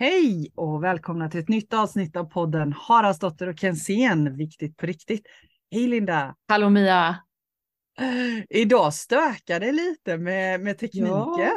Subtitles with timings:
[0.00, 5.26] Hej och välkomna till ett nytt avsnitt av podden Haraldsdotter och Kensén, viktigt på riktigt.
[5.70, 6.34] Hej Linda!
[6.48, 7.16] Hallå Mia!
[8.50, 11.08] Idag stökar det lite med, med tekniken.
[11.08, 11.56] Ja.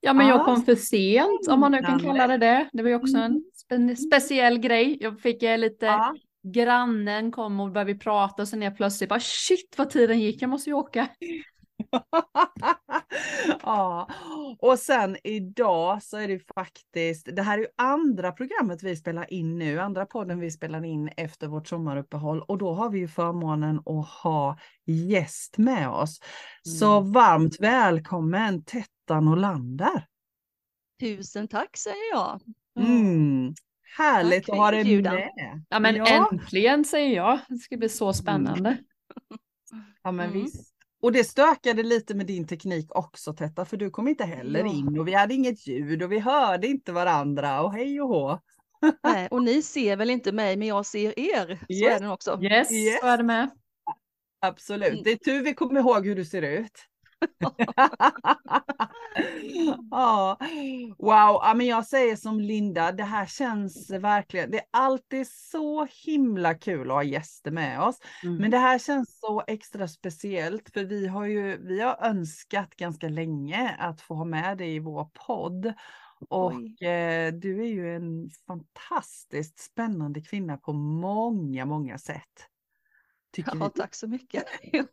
[0.00, 2.70] ja men jag kom för sent om man nu kan kalla det det.
[2.72, 3.96] Det var ju också en mm.
[3.96, 4.98] spe speciell grej.
[5.00, 6.14] Jag fick eh, lite ja.
[6.42, 10.50] Grannen kom och började prata och sen är plötsligt bara shit vad tiden gick, jag
[10.50, 11.08] måste ju åka.
[13.62, 14.08] ja,
[14.58, 19.32] och sen idag så är det faktiskt, det här är ju andra programmet vi spelar
[19.32, 23.08] in nu, andra podden vi spelar in efter vårt sommaruppehåll och då har vi ju
[23.08, 26.20] förmånen att ha gäst med oss.
[26.66, 26.78] Mm.
[26.78, 30.06] Så varmt välkommen Tettan Olander.
[31.00, 32.40] Tusen tack säger jag.
[32.80, 33.54] Mm.
[33.98, 35.30] Härligt tack att ha dig med.
[35.68, 36.28] Ja men ja.
[36.32, 38.78] äntligen säger jag, det ska bli så spännande.
[40.02, 40.42] Ja men mm.
[40.42, 40.69] visst.
[41.02, 44.66] Och det stökade lite med din teknik också Tetta, för du kom inte heller ja.
[44.66, 48.40] in och vi hade inget ljud och vi hörde inte varandra och hej och hå.
[49.02, 51.58] Nej, och ni ser väl inte mig, men jag ser er.
[51.66, 51.96] Så yes.
[51.96, 52.42] är det också.
[52.42, 53.00] Yes, yes.
[53.00, 53.50] så är det med.
[54.40, 55.02] Absolut, mm.
[55.02, 56.89] det är tur vi kommer ihåg hur du ser ut.
[59.90, 60.36] ja,
[60.98, 65.86] wow, ja, men jag säger som Linda, det här känns verkligen, det är alltid så
[66.04, 67.98] himla kul att ha gäster med oss.
[68.22, 68.36] Mm.
[68.36, 73.08] Men det här känns så extra speciellt för vi har ju, vi har önskat ganska
[73.08, 75.72] länge att få ha med dig i vår podd.
[76.28, 82.49] Och eh, du är ju en fantastiskt spännande kvinna på många, många sätt.
[83.32, 84.44] Tycker ja, tack så mycket.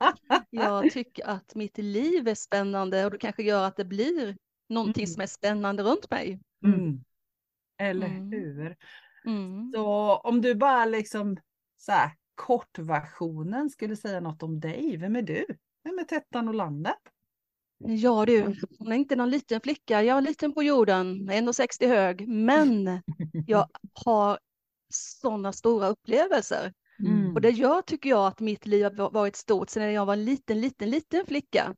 [0.50, 4.36] jag tycker att mitt liv är spännande och det kanske gör att det blir
[4.68, 5.12] någonting mm.
[5.12, 6.40] som är spännande runt mig.
[6.64, 7.04] Mm.
[7.78, 8.32] Eller mm.
[8.32, 8.76] hur?
[9.24, 9.72] Mm.
[9.74, 11.36] Så om du bara liksom
[11.76, 15.46] så här, kortversionen skulle säga något om dig, vem är du?
[15.84, 16.94] Vem är Tettan Olander?
[17.78, 20.02] Ja du, hon är inte någon liten flicka.
[20.02, 23.02] Jag är liten på jorden, 1,60 hög, men
[23.46, 23.68] jag
[24.04, 24.38] har
[24.92, 26.72] sådana stora upplevelser.
[27.00, 27.34] Mm.
[27.34, 30.24] Och det gör tycker jag att mitt liv har varit stort sedan jag var en
[30.24, 31.74] liten, liten, liten flicka.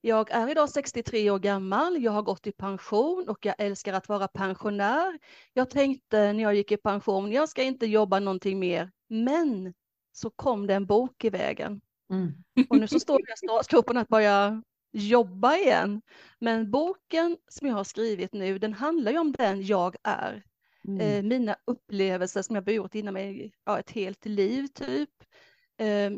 [0.00, 4.08] Jag är idag 63 år gammal, jag har gått i pension och jag älskar att
[4.08, 5.18] vara pensionär.
[5.52, 8.90] Jag tänkte när jag gick i pension, jag ska inte jobba någonting mer.
[9.08, 9.74] Men
[10.12, 11.80] så kom det en bok i vägen.
[12.12, 12.32] Mm.
[12.68, 16.02] Och nu så står jag startgropen att börja jobba igen.
[16.38, 20.44] Men boken som jag har skrivit nu, den handlar ju om den jag är.
[20.88, 21.00] Mm.
[21.00, 25.10] Eh, mina upplevelser som jag burit inom mig ja, ett helt liv typ.
[25.76, 26.10] Eh,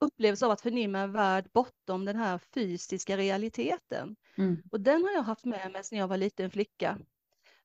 [0.00, 4.16] upplevelse av att förnimma en värld bortom den här fysiska realiteten.
[4.38, 4.62] Mm.
[4.72, 6.98] Och den har jag haft med mig sedan jag var liten flicka.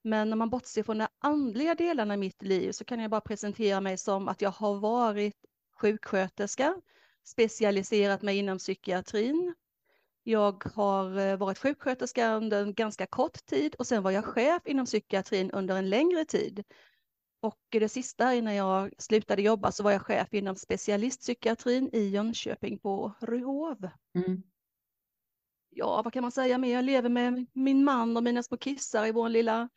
[0.03, 3.21] Men när man bortser från de andliga delarna i mitt liv så kan jag bara
[3.21, 5.35] presentera mig som att jag har varit
[5.75, 6.81] sjuksköterska,
[7.23, 9.55] specialiserat mig inom psykiatrin,
[10.23, 14.61] jag har eh, varit sjuksköterska under en ganska kort tid och sen var jag chef
[14.65, 16.63] inom psykiatrin under en längre tid.
[17.41, 22.79] Och det sista innan jag slutade jobba så var jag chef inom specialistpsykiatrin i Jönköping
[22.79, 23.89] på Ryhov.
[24.15, 24.43] Mm.
[25.69, 26.73] Ja, vad kan man säga mer?
[26.73, 29.69] Jag lever med min man och mina små kissar i vår lilla,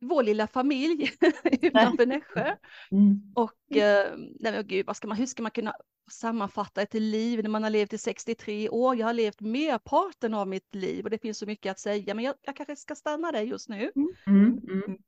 [0.00, 1.12] vår lilla familj
[1.44, 2.56] utanför Nässjö.
[2.90, 3.32] Mm.
[3.34, 5.74] Och eh, nej men gud, vad ska man, hur ska man kunna
[6.10, 8.96] sammanfatta ett liv när man har levt i 63 år.
[8.96, 12.24] Jag har levt merparten av mitt liv och det finns så mycket att säga, men
[12.24, 13.92] jag, jag kanske ska stanna där just nu.
[14.26, 14.60] Mm.
[14.66, 14.98] Mm.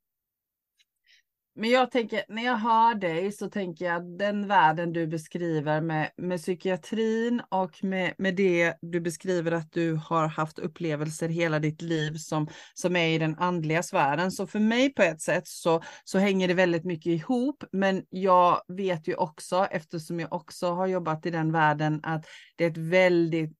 [1.55, 5.81] Men jag tänker, när jag hör dig så tänker jag att den världen du beskriver
[5.81, 11.59] med, med psykiatrin och med, med det du beskriver att du har haft upplevelser hela
[11.59, 14.33] ditt liv som, som är i den andliga sfären.
[14.33, 17.65] Så för mig på ett sätt så, så hänger det väldigt mycket ihop.
[17.73, 22.65] Men jag vet ju också, eftersom jag också har jobbat i den världen, att det
[22.65, 23.57] är ett väldigt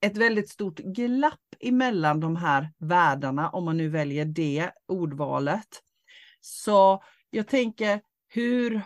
[0.00, 5.68] ett väldigt stort glapp emellan de här världarna, om man nu väljer det ordvalet.
[6.40, 8.82] Så jag tänker, hur,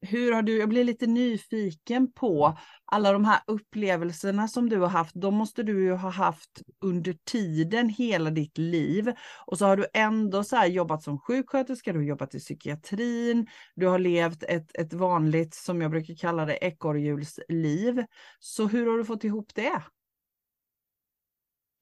[0.00, 4.88] hur har du, jag blir lite nyfiken på alla de här upplevelserna som du har
[4.88, 5.14] haft.
[5.14, 9.12] De måste du ju ha haft under tiden hela ditt liv.
[9.46, 13.86] Och så har du ändå så jobbat som sjuksköterska, du har jobbat i psykiatrin, du
[13.86, 18.04] har levt ett, ett vanligt, som jag brukar kalla det, ekorrhjulsliv.
[18.38, 19.82] Så hur har du fått ihop det?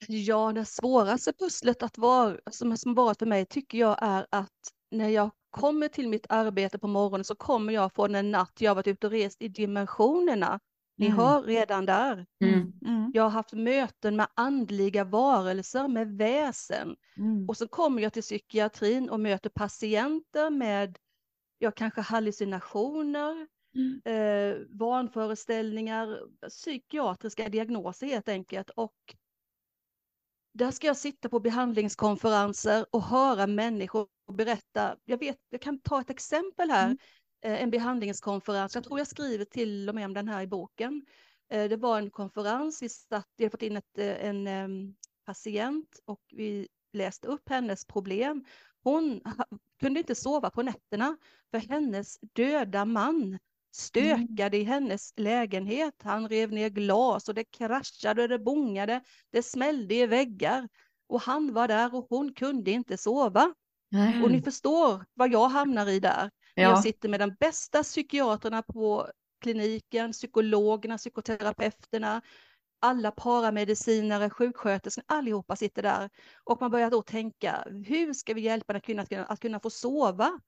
[0.09, 4.49] Ja, det svåraste pusslet att vara, som, har varit för mig tycker jag är att
[4.91, 8.75] när jag kommer till mitt arbete på morgonen så kommer jag från en natt jag
[8.75, 10.61] varit ute och rest i dimensionerna.
[10.97, 11.19] Ni mm.
[11.19, 12.26] hör redan där.
[12.44, 12.73] Mm.
[12.87, 13.11] Mm.
[13.14, 16.97] Jag har haft möten med andliga varelser, med väsen.
[17.17, 17.49] Mm.
[17.49, 20.99] Och så kommer jag till psykiatrin och möter patienter med,
[21.58, 24.00] ja kanske hallucinationer, mm.
[24.05, 26.19] eh, vanföreställningar,
[26.49, 28.70] psykiatriska diagnoser helt enkelt.
[28.70, 28.97] Och
[30.52, 36.00] där ska jag sitta på behandlingskonferenser och höra människor berätta, jag, vet, jag kan ta
[36.00, 36.99] ett exempel här, Mm.
[37.44, 41.06] eh, en behandlingskonferens, jag tror jag skriver till och med om den här i boken.
[41.52, 44.94] Eh, Det var en konferens, vi, satt, vi hade fått in ett, eh, en em,
[45.26, 48.44] patient och vi läste upp hennes problem.
[48.82, 49.20] Hon
[49.81, 51.17] kunde inte sova på nätterna
[51.50, 53.38] för hennes döda man
[53.71, 55.95] stökade i hennes lägenhet.
[56.03, 59.01] Han rev ner glas och det kraschade och det bongade.
[59.33, 60.69] Det smällde i väggar
[61.09, 63.55] och han var där och hon kunde inte sova.
[63.91, 64.23] Nej.
[64.23, 66.31] Och ni förstår vad jag hamnar i där.
[66.55, 66.63] Ja.
[66.63, 69.09] Jag sitter med de bästa psykiaterna på
[69.41, 72.23] kliniken, psykologerna, psykoterapeuterna,
[72.81, 76.11] alla paramedicinare, sjuksköterskor, allihopa sitter där.
[76.45, 79.41] Och man börjar då tänka, hur ska vi hjälpa den här kvinnan att kunna, att
[79.41, 80.41] kunna få sova?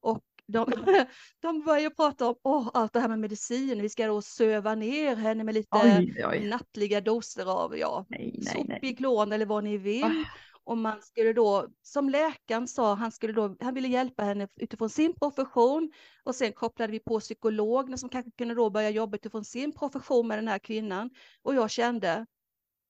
[0.00, 0.66] Och de,
[1.40, 5.16] de börjar prata om åh, allt det här med medicin, vi ska då söva ner
[5.16, 6.48] henne med lite Oj, oj.
[6.48, 8.06] nattliga doser av ja.
[8.52, 10.04] Sopiklon eller vad ni vill.
[10.04, 10.24] Ah.
[10.64, 14.90] Och man skulle då, som läkaren sa, han, skulle då, han ville hjälpa henne utifrån
[14.90, 15.92] sin profession
[16.24, 20.28] och sen kopplade vi på psykologerna som kanske kunde då börja jobba utifrån sin profession
[20.28, 21.10] med den här kvinnan.
[21.42, 22.26] Och jag kände,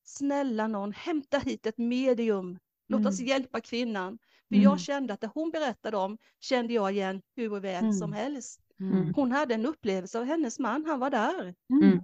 [0.03, 3.29] snälla någon, hämta hit ett medium, låt oss Mm.
[3.29, 4.17] hjälpa kvinnan.
[4.53, 4.63] För Mm.
[4.63, 7.93] jag kände att det hon berättade om kände jag igen hur väl Mm.
[7.93, 8.59] som helst.
[8.79, 9.13] Mm.
[9.15, 11.55] Hon hade en upplevelse av hennes man, han var där.
[11.69, 11.97] Mm.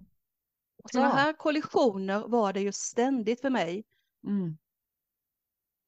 [0.84, 1.16] Och sådana Ja.
[1.16, 3.84] här kollisioner var det ju ständigt för mig.
[4.28, 4.58] Mm.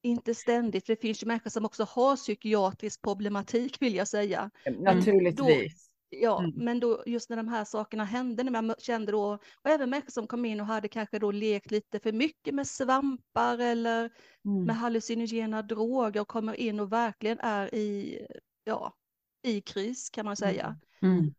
[0.02, 4.50] Inte ständigt, för det finns ju människor som också har psykiatrisk problematik vill jag säga.
[4.78, 5.90] Naturligtvis.
[6.14, 6.52] Ja, Mm.
[6.56, 10.10] men då just när de här sakerna hände, när man kände då, och även människor
[10.10, 14.10] som kom in och hade kanske då lekt lite för mycket med svampar eller
[14.44, 14.64] Mm.
[14.64, 18.18] med hallucinogena droger och kommer in och verkligen är i,
[18.64, 18.94] ja,
[19.42, 20.76] i kris kan man säga.
[21.02, 21.34] Mm.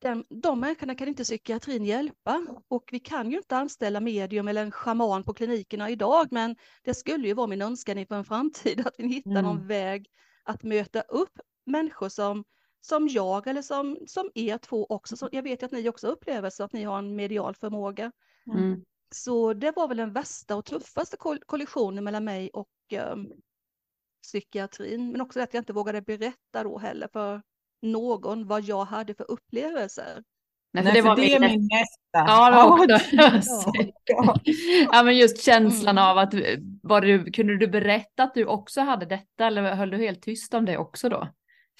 [0.00, 4.62] Den, de människorna kan inte psykiatrin hjälpa och vi kan ju inte anställa medium eller
[4.62, 8.80] en schaman på klinikerna idag men det skulle ju vara min önskan inför en framtid
[8.86, 9.66] att vi hittar någon Mm.
[9.68, 10.06] väg
[10.44, 12.44] att möta upp människor som,
[12.84, 15.16] som jag eller som, som er två också.
[15.16, 18.12] Så jag vet ju att ni också upplever så att ni har en medial förmåga.
[18.46, 18.84] Mm.
[19.14, 23.32] Så det var väl den värsta och tuffaste koll- kollisionen mellan mig och ehm,
[24.22, 25.12] psykiatrin.
[25.12, 27.42] Men också att jag inte vågade berätta då heller för
[27.82, 30.24] någon vad jag hade för upplevelser.
[30.72, 31.96] Nej, för det var är min min nästa.
[32.12, 33.72] Ja, det var också.
[34.04, 34.34] Ja.
[34.92, 36.10] ja, men just känslan Mm.
[36.10, 36.34] av att,
[36.82, 40.54] var du, kunde du berätta att du också hade detta eller höll du helt tyst
[40.54, 41.28] om det också då?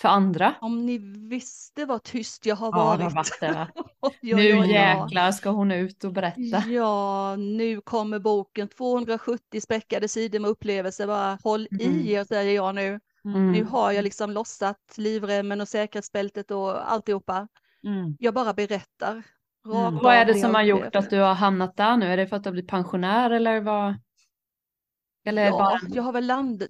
[0.03, 0.55] För andra?
[0.61, 3.15] Om ni visste vad tyst jag har Ja, det har varit.
[3.15, 3.69] varit det.
[4.01, 4.65] oj, nu ja.
[4.67, 6.63] jäklar ska hon ut och berätta.
[6.69, 8.69] Ja, nu kommer boken.
[8.69, 11.07] 270 späckade sidor med upplevelser.
[11.07, 12.01] Bara håll Mm.
[12.01, 13.01] i er säger jag nu.
[13.25, 13.53] Mm.
[13.53, 17.49] Nu har jag liksom lossat livremmen och säkerhetsbältet och alltihopa.
[17.87, 18.17] Mm.
[18.19, 19.13] Jag bara berättar.
[19.13, 19.99] Mm.
[20.03, 22.07] Vad är det som har gjort att du har hamnat där nu?
[22.07, 23.95] Är det för att du har blivit pensionär eller vad?
[25.25, 25.81] Eller Ja, bara...
[25.95, 26.69] jag har väl landat,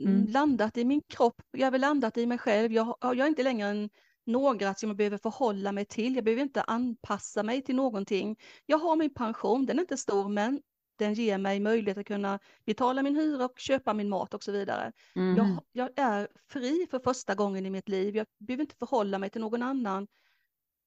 [0.00, 0.26] Mm.
[0.26, 1.42] landat i min kropp.
[1.50, 2.72] Jag har väl landat i mig själv.
[2.72, 3.90] Jag, har- jag är inte längre en
[4.26, 6.14] några som jag behöver förhålla mig till.
[6.14, 8.36] Jag behöver inte anpassa mig till någonting.
[8.66, 10.62] Jag har min pension, den är inte stor men
[10.98, 14.52] den ger mig möjlighet att kunna betala min hyra och köpa min mat och så
[14.52, 14.92] vidare.
[15.16, 15.36] Mm.
[15.36, 18.16] Jag, jag är fri för första gången i mitt liv.
[18.16, 20.06] Jag behöver inte förhålla mig till någon annan.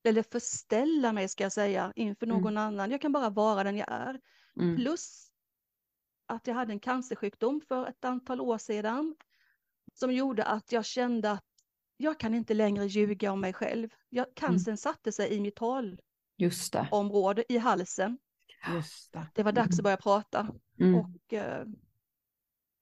[0.04, 2.38] Eller förställa mig ska jag säga inför Mm.
[2.42, 2.92] någon annan.
[2.92, 4.20] Jag kan bara vara den jag är.
[4.60, 4.76] Mm.
[4.76, 5.32] Plus
[6.26, 9.16] att jag hade en cancersjukdom för ett antal år sedan.
[9.94, 11.46] Som gjorde att jag kände att
[11.98, 13.90] jag kan inte längre ljuga om mig själv.
[14.10, 18.18] Jag, cancern satte sig i mitt talområde, i halsen.
[18.76, 19.28] Just det.
[19.34, 20.54] Det var dags att börja prata.
[20.80, 20.96] Mm.
[20.96, 21.66] Och eh,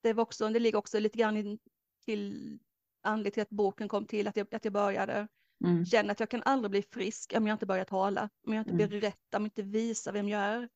[0.01, 1.59] det, var också, det ligger också lite grann in,
[2.05, 2.59] till
[3.01, 5.27] anledning till att boken kom till, att jag, att jag började
[5.63, 5.85] Mm.
[5.85, 8.73] känna att jag kan aldrig bli frisk om jag inte börjar tala, om jag inte
[8.73, 8.89] Mm.
[8.89, 10.69] berättar, om jag inte visar vem jag är.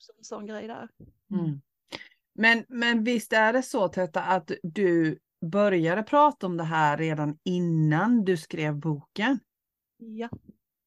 [0.00, 0.88] Så, en sån grej där.
[1.30, 1.60] Mm.
[2.34, 7.38] Men, men visst är det så Tetta att du började prata om det här redan
[7.44, 9.40] innan du skrev boken?
[9.96, 10.28] Ja,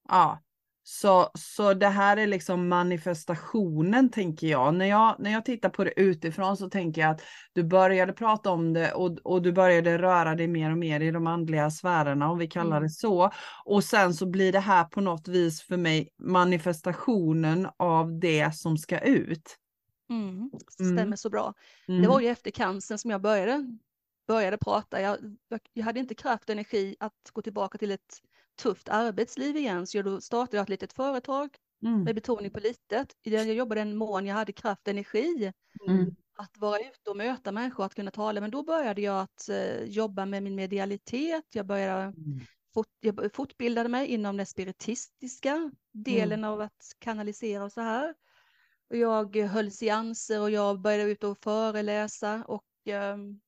[0.10, 0.40] Ja,
[0.86, 4.74] så, så det här är liksom manifestationen tänker jag.
[4.74, 5.16] När, jag.
[5.20, 7.22] när jag tittar på det utifrån så tänker jag att
[7.54, 11.12] du började prata om det och, och du började röra dig mer och mer i
[11.12, 12.84] de andliga sfärerna om vi kallar Mm.
[12.84, 13.32] det så.
[13.66, 18.78] Och sen så blir det här på något vis för mig manifestationen av det som
[18.78, 19.58] ska ut.
[20.10, 20.30] mm.
[20.80, 20.96] Mm.
[20.98, 21.54] stämmer så bra.
[21.88, 22.02] Mm.
[22.02, 23.78] Det var ju efter cancern som jag började,
[24.28, 25.02] började prata.
[25.02, 28.20] Jag, jag, jag hade inte kraft och energi att gå tillbaka till ett
[28.56, 31.50] tufft arbetsliv igen, så då startade jag ett litet företag
[31.86, 32.04] Mm.
[32.04, 33.16] med betoning på litet.
[33.22, 35.52] Jag jobbade en mån jag hade kraft och energi
[35.88, 36.16] Mm.
[36.38, 38.42] att vara ute och möta människor, att kunna tala.
[38.42, 41.44] Men då började jag att eh, jobba med min medialitet.
[41.54, 42.40] Jag började Mm.
[42.74, 48.14] fort, jag fortbildade mig inom den spiritistiska delen av att kanalisera och så här.
[48.90, 53.40] Och jag höll seanser och jag började ut och föreläsa och ehm,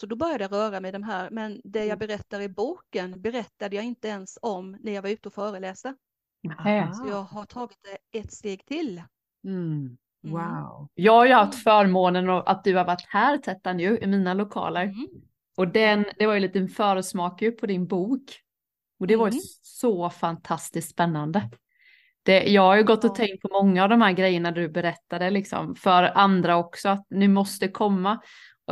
[0.00, 1.98] Så då började jag röra mig i de här, men det jag Mm.
[1.98, 5.94] berättar i boken berättade jag inte ens om när jag var ute och föreläste.
[6.94, 9.02] Så jag har tagit det ett steg till.
[9.44, 9.96] Mm.
[10.24, 10.36] Mm.
[10.36, 10.88] Wow.
[10.94, 14.82] Jag har ju haft förmånen att du har varit här Tettan ju i mina lokaler.
[14.84, 15.06] Mm.
[15.56, 18.22] Och den, det var ju lite en försmak ju på din bok.
[19.00, 19.42] Och det var ju Mm.
[19.62, 21.50] så fantastiskt spännande.
[22.22, 25.30] Det, jag har ju gått och tänkt på många av de här grejerna du berättade
[25.30, 28.18] liksom för andra också att ni måste komma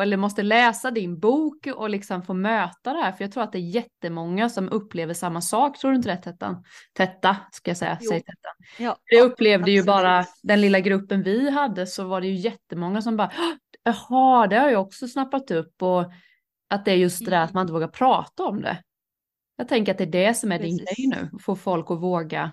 [0.03, 3.53] eller måste läsa din bok och liksom få möta det här för jag tror att
[3.53, 5.79] det är jättemånga som upplever samma sak.
[5.79, 6.65] Tror du inte det Tettan?
[6.93, 8.09] Tetta ska jag säga, Jo.
[8.11, 8.53] säg Tettan.
[8.79, 9.87] Ja, Jag upplevde ju absolut.
[9.95, 13.33] bara den lilla gruppen vi hade så var det ju jättemånga som bara
[13.83, 16.13] jaha, det har jag också snappat upp och
[16.71, 18.83] att det är just det där att man inte vågar prata om det.
[19.57, 20.97] Jag tänker att det är det som är din Precis.
[20.97, 22.51] grej nu, att få folk att våga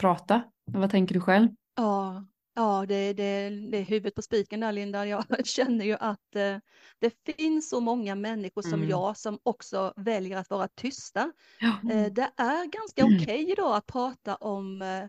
[0.00, 0.42] prata.
[0.64, 1.48] Vad tänker du själv?
[1.76, 2.24] Ja,
[2.58, 5.06] ja det, det, det är huvudet på spiken där Linda.
[5.06, 6.58] Jag känner ju att eh,
[6.98, 8.88] det finns så många människor som Mm.
[8.90, 11.32] jag som också väljer att vara tysta.
[11.58, 11.92] Ja.
[11.92, 13.16] Eh, det är ganska Mm.
[13.22, 15.04] okej idag att prata om eh,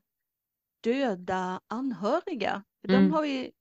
[0.84, 2.64] döda anhöriga.
[2.88, 3.12] De Mm.
[3.12, 3.52] har vi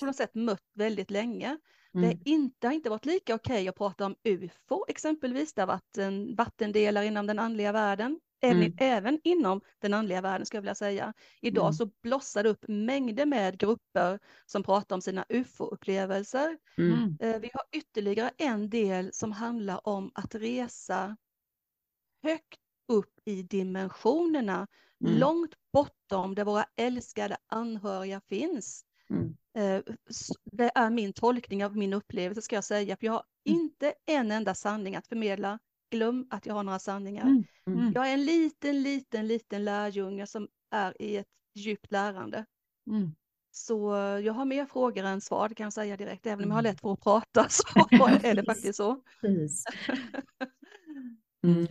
[0.00, 1.58] på något sätt mött väldigt länge.
[2.00, 2.18] Det Mm.
[2.24, 5.54] är inte, har inte varit lika okej att prata om UFO exempelvis.
[5.54, 8.20] Det har varit en vattendelare inom den andliga världen.
[8.44, 8.74] Även, Mm.
[8.78, 11.12] även inom den andliga världen skulle jag vilja säga.
[11.40, 11.72] Idag Mm.
[11.72, 16.58] så blossar det upp mängder med grupper som pratar om sina UFO-upplevelser.
[16.78, 17.16] Mm.
[17.20, 21.16] Eh, Vi har ytterligare en del som handlar om att resa
[22.22, 24.66] högt upp i dimensionerna,
[25.04, 25.18] Mm.
[25.18, 28.84] långt bortom där våra älskade anhöriga finns.
[29.10, 29.36] Mm.
[29.56, 29.82] Eh,
[30.44, 33.60] Det är min tolkning av min upplevelse ska jag säga, för jag har Mm.
[33.60, 35.58] inte en enda sanning att förmedla.
[35.90, 37.22] Glöm att jag har några sanningar.
[37.22, 37.44] Mm.
[37.66, 37.92] Mm.
[37.94, 42.44] Jag är en liten, liten, liten lärjunge som är i ett djupt lärande.
[42.90, 43.14] Mm.
[43.50, 43.90] Så
[44.24, 46.26] jag har mer frågor än svar, det kan jag säga direkt.
[46.26, 46.72] Även om jag har Mm.
[46.72, 47.64] lätt för att prata så
[48.22, 49.02] är det faktiskt så.
[51.44, 51.66] Mm.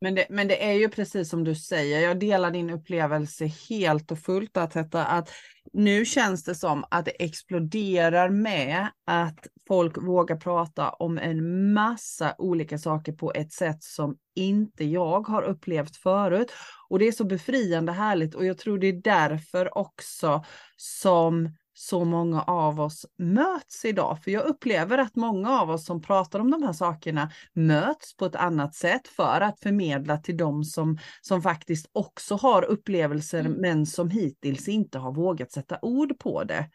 [0.00, 4.10] Men, det, men det är ju precis som du säger, jag delar din upplevelse helt
[4.10, 5.30] och fullt att, detta, att
[5.76, 12.34] nu känns det som att det exploderar med att folk vågar prata om en massa
[12.38, 16.52] olika saker på ett sätt som inte jag har upplevt förut.
[16.88, 20.44] Och det är så befriande härligt och jag tror det är därför också
[20.76, 24.18] som så många av oss möts idag.
[24.24, 28.26] För jag upplever att många av oss som pratar om de här sakerna möts på
[28.26, 33.52] ett annat sätt för att förmedla till dem som, som faktiskt också har upplevelser Mm.
[33.52, 36.70] men som hittills inte har vågat sätta ord på det.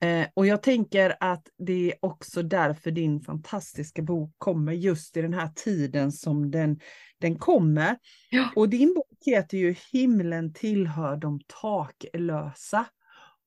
[0.00, 5.22] Eh, och jag tänker att det är också därför din fantastiska bok kommer just i
[5.22, 6.80] den här tiden som den,
[7.20, 7.96] den kommer.
[8.30, 8.50] Ja.
[8.56, 12.86] Och din bok heter ju Himlen tillhör de taklösa.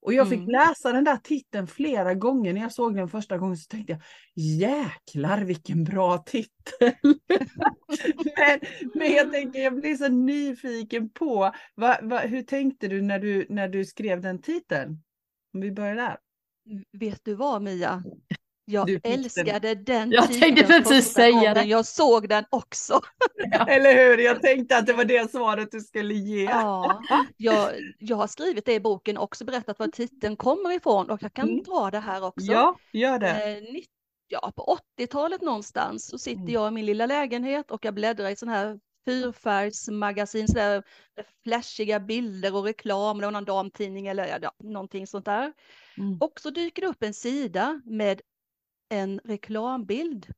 [0.01, 0.49] Och jag fick Mm.
[0.51, 4.01] läsa den där titeln flera gånger när jag såg den första gången så tänkte jag
[4.35, 6.93] jäklar vilken bra titel.
[8.37, 8.59] men,
[8.93, 13.45] men jag tänker jag blir så nyfiken på va, va, hur tänkte du när, du
[13.49, 15.03] när du skrev den titeln?
[15.53, 16.17] Om vi börjar där.
[16.91, 18.03] Vet du vad Mia?
[18.65, 19.11] Jag Du fick den.
[19.13, 21.63] älskade den Jag tänkte precis säga det.
[21.63, 23.01] Jag såg den också.
[23.67, 24.17] Eller hur?
[24.17, 26.43] Jag tänkte att det var det svaret du skulle ge.
[26.43, 27.01] Ja,
[27.37, 31.33] jag, jag har skrivit det i boken också, berättat var titeln kommer ifrån och jag
[31.33, 31.63] kan Mm.
[31.63, 32.51] dra det här också.
[32.51, 33.29] Ja, gör det.
[33.57, 33.81] Eh,
[34.27, 36.53] ja, på 80-talet någonstans så sitter Mm.
[36.53, 40.83] jag i min lilla lägenhet och jag bläddrar i sån här fyrfärgsmagasin, så där
[41.43, 45.53] flashiga bilder och reklam, var någon damtidning eller ja, någonting sånt där.
[45.97, 46.17] Mm.
[46.21, 48.21] Och så dyker det upp en sida med
[48.91, 50.33] en reklambild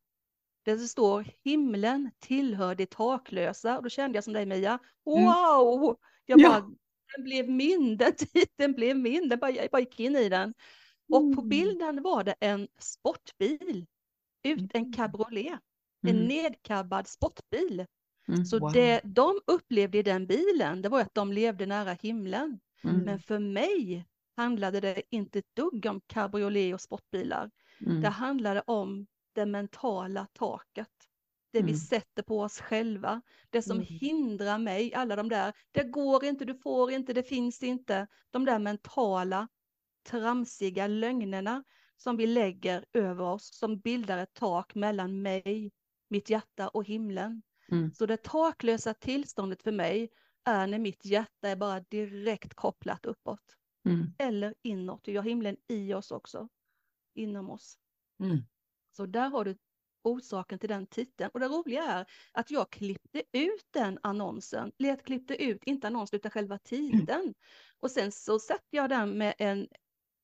[0.64, 5.96] där det står himlen tillhör de taklösa och då kände jag som dig Mia, wow!
[6.26, 6.48] Jag Ja.
[6.48, 6.60] bara,
[7.16, 10.54] den blev min, den titeln blev min, den bara, jag bara gick in i den.
[11.12, 11.48] Och på Mm.
[11.48, 13.86] bilden var det en sportbil,
[14.44, 14.92] ut en Mm.
[14.92, 15.60] cabriolet,
[16.06, 16.28] en Mm.
[16.28, 17.86] nedkabbad sportbil.
[18.28, 18.44] Mm.
[18.44, 18.72] Så Wow.
[18.72, 22.60] det de upplevde i den bilen, det var att de levde nära himlen.
[22.84, 23.04] Mm.
[23.04, 24.06] Men för mig
[24.36, 27.50] handlade det inte ett dugg om cabriolet och sportbilar.
[27.84, 28.12] Det Mm.
[28.12, 30.88] handlade om det mentala taket.
[31.52, 31.74] Det vi Mm.
[31.74, 33.22] sätter på oss själva.
[33.50, 33.86] Det som Mm.
[33.88, 38.06] hindrar mig, alla de där, det går inte, du får inte, det finns inte.
[38.30, 39.48] De där mentala,
[40.08, 41.64] tramsiga lögnerna
[41.96, 45.72] som vi lägger över oss, som bildar ett tak mellan mig,
[46.08, 47.42] mitt hjärta och himlen.
[47.70, 47.92] Mm.
[47.94, 50.08] Så det taklösa tillståndet för mig
[50.44, 53.56] är när mitt hjärta är bara direkt kopplat uppåt.
[53.86, 54.14] Mm.
[54.18, 56.48] Eller inåt, vi har himlen i oss också,
[57.14, 57.78] inom oss.
[58.20, 58.38] Mm.
[58.96, 59.56] Så där har du
[60.02, 61.30] orsaken till den titeln.
[61.34, 66.16] Och det roliga är att jag klippte ut den annonsen, let klippte ut, inte annonsen
[66.16, 67.34] utan själva titeln.
[67.80, 69.68] Och sen så satte jag den med en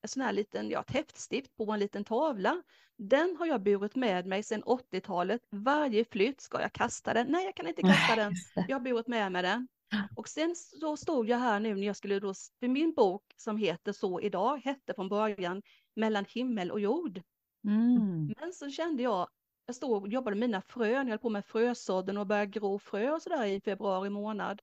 [0.02, 2.62] en sån här liten, ja, ett häftstift på en liten tavla.
[2.96, 5.40] Den har jag burit med mig sedan 80-talet.
[5.50, 7.26] Varje flytt ska jag kasta den.
[7.26, 8.32] Nej, jag kan inte kasta den.
[8.68, 9.68] Jag har burit med mig den.
[10.16, 13.56] Och sen så stod jag här nu när jag skulle då, för min bok som
[13.56, 15.62] heter så idag, hette från början
[15.96, 17.22] Mellan himmel och jord.
[17.64, 18.34] Mm.
[18.40, 19.28] Men så kände jag,
[19.66, 22.78] jag stod och jobbade med mina frön, jag höll på med frösådden och började gro
[22.78, 24.62] frö och sådär i februari månad.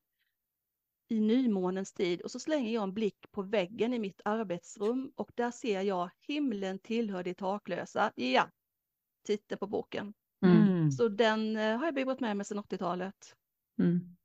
[1.09, 5.31] I nymånens tid och så slänger jag en blick på väggen i mitt arbetsrum och
[5.35, 8.11] där ser jag himlen tillhör de taklösa.
[8.15, 8.49] Ja,
[9.25, 10.13] titta på boken.
[10.45, 10.91] Mm.
[10.91, 13.35] Så den eh, har jag burit med mig sedan 80-talet.
[13.79, 14.16] Mm.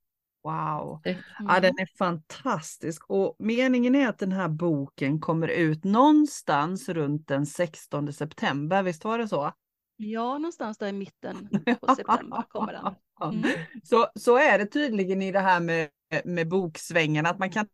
[0.44, 1.22] Wow, mm.
[1.38, 7.28] ja, den är fantastisk och meningen är att den här boken kommer ut någonstans runt
[7.28, 9.52] den 16 september, visst var det så?
[9.96, 11.48] Ja, någonstans där i mitten
[11.80, 12.94] på september kommer den.
[13.34, 13.50] Mm.
[13.84, 15.88] Så, så är det tydligen i det här med,
[16.24, 17.66] med boksvängen, att man kan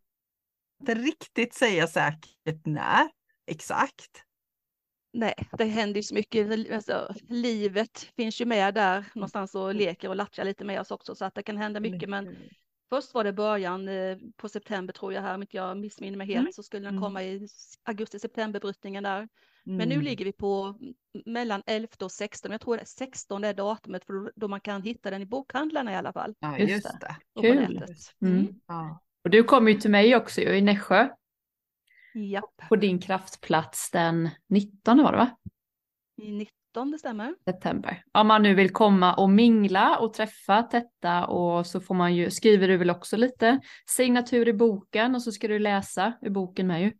[0.79, 3.09] inte riktigt säga säkert när
[3.47, 4.23] exakt.
[5.19, 6.71] Nej, det händer ju så mycket.
[6.73, 11.15] Alltså, livet finns ju med där någonstans och leker och latchar lite med oss också
[11.15, 12.09] så att det kan hända mycket.
[12.09, 12.35] Men
[12.89, 16.27] först var det början eh, på september tror jag här, om inte jag missminner mig
[16.27, 16.51] helt, mm.
[16.51, 17.03] så skulle den mm.
[17.03, 17.47] komma i
[17.83, 19.17] augusti-september-brytningen där.
[19.17, 19.29] Mm.
[19.77, 20.05] Men nu mm.
[20.05, 20.75] ligger vi på
[21.25, 22.51] mellan 11 och 16.
[22.51, 25.91] Jag tror det är 16 är datumet för då man kan hitta den i bokhandlarna
[25.91, 26.35] i alla fall.
[26.39, 27.15] Ja, just det.
[27.41, 27.85] Kul.
[28.21, 28.47] Mm.
[28.67, 29.01] Ja.
[29.23, 31.09] Och du kommer ju till mig också i Nässjö.
[32.23, 32.69] Japp.
[32.69, 35.37] På din kraftplats den 19 var det va?
[36.21, 37.35] I 19, det stämmer.
[37.45, 38.03] September.
[38.11, 42.31] Om man nu vill komma och mingla och träffa Tetta och så får man ju,
[42.31, 46.67] skriver du väl också lite signatur i boken och så ska du läsa i boken
[46.67, 46.91] med ju.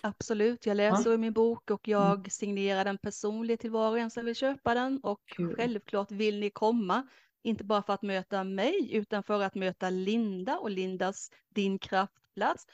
[0.00, 1.14] Absolut, jag läser ja.
[1.14, 2.00] i min bok och mm.
[2.00, 5.56] jag signerar den personligt till var och en som vill köpa den och Kul.
[5.56, 7.08] självklart vill ni komma,
[7.42, 12.66] inte bara för att möta mig utan för att möta Linda och Lindas Din kraftplats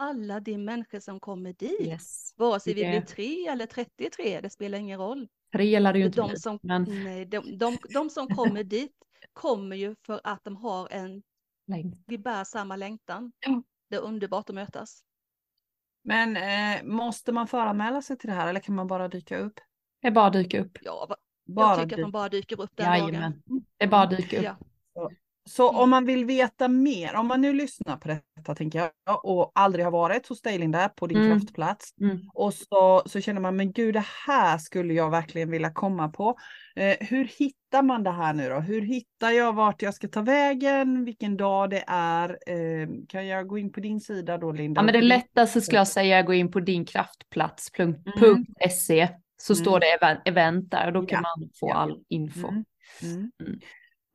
[0.00, 1.80] alla de människor som kommer dit.
[1.80, 2.34] Yes.
[2.36, 5.28] Vare sig vi blir tre eller 33, det spelar ingen roll.
[5.52, 7.04] Tre lär det ju inte de som, men...
[7.04, 8.92] nej, de, de, de som kommer dit
[9.32, 11.22] kommer ju för att de har en,
[11.66, 12.04] Längtan.
[12.06, 13.32] vi bär samma längtan.
[13.46, 13.62] Ja.
[13.88, 15.02] Det är underbart att mötas.
[16.04, 19.60] Men eh, måste man föranmäla sig till det här eller kan man bara dyka upp?
[20.00, 20.78] Det är bara dyka upp.
[20.82, 23.20] Ja, bara jag tycker att man bara dyker upp den Jajamän.
[23.20, 23.42] dagen.
[23.76, 24.44] Det är bara dyka upp.
[24.44, 24.56] Ja.
[25.44, 25.80] Så mm.
[25.80, 28.90] om man vill veta mer, om man nu lyssnar på detta tänker jag
[29.24, 31.40] och aldrig har varit hos dig Linda på din mm.
[31.40, 32.18] kraftplats mm.
[32.34, 36.38] och så, så känner man men gud det här skulle jag verkligen vilja komma på.
[36.76, 38.60] Eh, hur hittar man det här nu då?
[38.60, 42.38] Hur hittar jag vart jag ska ta vägen, vilken dag det är?
[42.46, 44.78] Eh, kan jag gå in på din sida då Linda?
[44.78, 49.64] Ja men det lättaste skulle jag säga är att gå in på dinkraftplats.se så mm.
[49.64, 49.86] står det
[50.24, 51.36] event där och då kan ja.
[51.38, 52.48] man få all info.
[52.48, 52.62] Mm.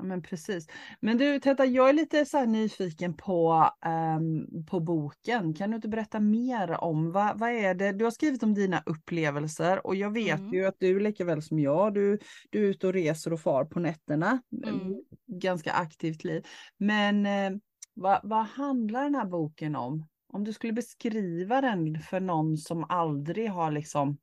[0.03, 0.67] Men precis.
[0.99, 3.69] Men du Tetta, jag är lite så nyfiken på,
[4.17, 5.53] um, på boken.
[5.53, 7.91] Kan du inte berätta mer om vad, vad är det?
[7.91, 10.53] Du har skrivit om dina upplevelser och jag vet mm.
[10.53, 13.65] ju att du lika väl som jag, du, du är ute och reser och far
[13.65, 14.41] på nätterna.
[14.67, 14.95] Mm.
[15.27, 16.45] Ganska aktivt liv.
[16.77, 17.59] Men uh,
[17.93, 20.07] vad, vad handlar den här boken om?
[20.27, 24.17] Om du skulle beskriva den för någon som aldrig har liksom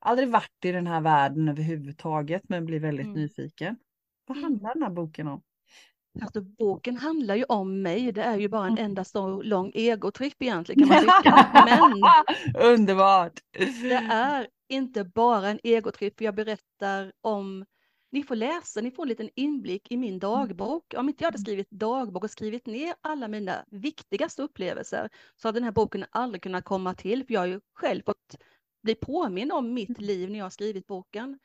[0.00, 3.20] aldrig varit i den här världen överhuvudtaget men blir väldigt mm.
[3.20, 3.76] nyfiken.
[4.32, 4.50] Vad mm.
[4.52, 5.42] handlar den här boken om?
[6.22, 8.84] Alltså boken handlar ju om mig, det är ju bara en mm.
[8.84, 11.50] enda stor lång egotripp egentligen kan man tycka.
[12.54, 13.40] Men Underbart!
[13.52, 17.64] Det är inte bara en egotripp, jag berättar om
[18.12, 20.94] ni får läsa, ni får en liten inblick i min dagbok.
[20.96, 25.56] Om inte jag hade skrivit dagbok och skrivit ner alla mina viktigaste upplevelser så hade
[25.56, 28.36] den här boken aldrig kunnat komma till, för jag har ju själv fått
[28.82, 30.06] bli påminn om mitt mm.
[30.06, 31.38] liv när jag har skrivit boken.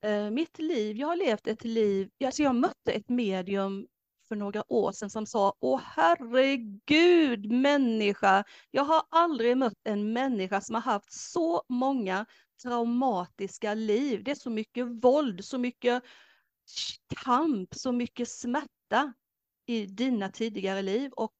[0.00, 3.86] Eh, mitt liv, jag har levt ett liv, alltså jag mötte ett medium
[4.28, 10.60] för några år sedan som sa Åh herregud människa, jag har aldrig mött en människa
[10.60, 12.26] som har haft så många
[12.62, 14.24] traumatiska liv.
[14.24, 16.02] Det är så mycket våld, så mycket
[17.24, 19.12] kamp, så mycket smärta
[19.66, 21.34] i dina tidigare liv och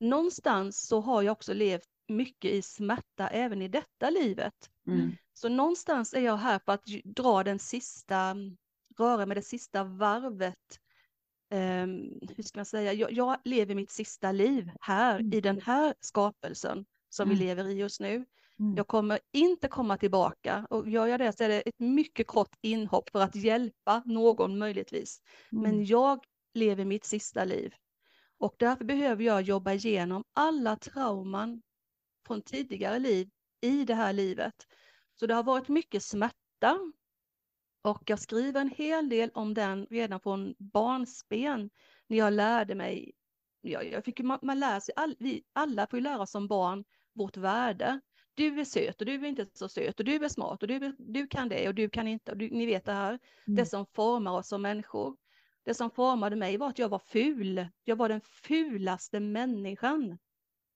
[0.00, 4.70] någonstans så har jag också levt mycket i smärta även i detta livet.
[4.86, 5.16] Mm.
[5.34, 8.36] Så någonstans är jag här för att dra den sista,
[8.98, 10.80] röra med det sista varvet.
[11.54, 15.32] Um, hur ska man säga, jag, jag, lever mitt sista liv här mm.
[15.32, 17.38] i den här skapelsen som mm.
[17.38, 18.24] vi lever i just nu.
[18.58, 18.76] Mm.
[18.76, 22.56] Jag kommer inte komma tillbaka och gör jag det så är det ett mycket kort
[22.60, 25.20] inhopp för att hjälpa någon möjligtvis.
[25.50, 25.84] Men mm.
[25.84, 27.74] jag lever mitt sista liv
[28.38, 31.62] och därför behöver jag jobba igenom alla trauman
[32.26, 34.54] från tidigare liv i det här livet.
[35.14, 36.78] Så det har varit mycket smärta
[37.84, 41.70] och jag skriver en hel del om den redan från barnsben
[42.06, 43.12] när jag lärde mig.
[43.60, 46.48] Jag, jag fick, man, man lär sig, all, vi alla får ju lära oss som
[46.48, 48.00] barn vårt värde.
[48.34, 50.96] du är söt och du är inte så söt och du är smart och du,
[50.98, 52.32] du kan det och du kan inte.
[52.32, 53.56] Och du, ni vet det här, mm.
[53.56, 55.16] det som formar oss som människor.
[55.64, 57.68] Det som formade mig var att jag var ful.
[57.84, 60.18] Jag var den fulaste människan.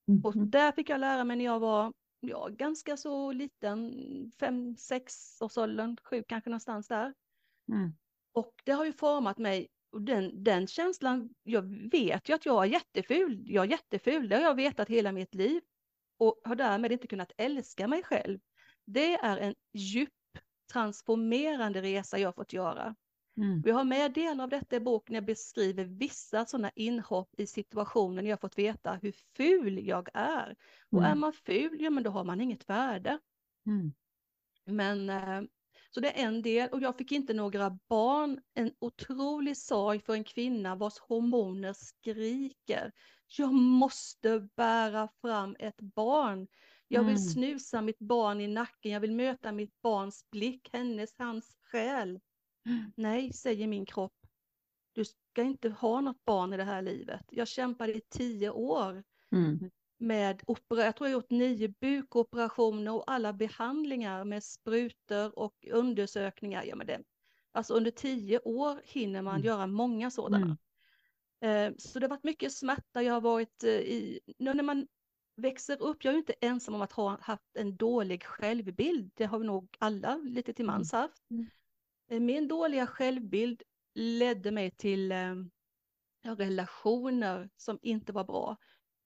[0.08, 0.24] Mm.
[0.24, 3.92] Och där fick jag lära mig när jag var ja, ganska så liten,
[4.40, 7.14] fem, sex års åldern, sju kanske någonstans där.
[7.72, 7.92] Mm.
[8.32, 12.64] Och det har ju format mig och den, den känslan, jag vet ju att jag
[12.64, 15.62] är jätteful, jag är jätteful, det har jag vetat hela mitt liv
[16.18, 18.38] och har därmed inte kunnat älska mig själv.
[18.84, 20.10] Det är en djup
[20.72, 22.94] transformerande resa jag fått göra.
[23.38, 23.62] Mm.
[23.62, 28.26] Vi har med delar av detta i boken, jag beskriver vissa sådana inhopp i situationen
[28.26, 30.56] jag fått veta hur ful jag är.
[30.90, 31.10] Och mm.
[31.10, 33.18] är man ful, ja men då har man inget värde.
[33.66, 33.92] Mm.
[34.64, 35.42] Men eh,
[35.90, 38.40] så det är en del och jag fick inte några barn.
[38.54, 42.92] En otrolig sorg för en kvinna vars hormoner skriker.
[43.36, 46.46] Jag måste bära fram ett barn.
[46.88, 47.28] Jag vill mm.
[47.28, 48.92] snusa mitt barn i nacken.
[48.92, 52.20] Jag vill möta mitt barns blick, hennes, hans själ.
[52.96, 54.14] Nej, säger min kropp.
[54.92, 57.24] Du ska inte ha något barn i det här livet.
[57.30, 59.04] Jag kämpade i tio år.
[59.32, 66.64] Mm med, jag tror jag gjort nio bukoperationer och alla behandlingar med sprutor och undersökningar.
[66.64, 67.02] Ja, men det,
[67.52, 69.46] alltså under tio år hinner man mm.
[69.46, 70.56] göra många sådana.
[71.40, 71.72] Mm.
[71.72, 74.86] Eh, så det har varit mycket smärta, jag har varit eh, i, nu när man
[75.36, 79.38] växer upp, jag är inte ensam om att ha haft en dålig självbild, det har
[79.38, 81.02] vi nog alla lite till mans mm.
[81.02, 81.30] haft.
[81.30, 81.46] Mm.
[82.08, 83.62] Min dåliga självbild
[83.94, 85.34] ledde mig till eh,
[86.22, 88.56] relationer som inte var bra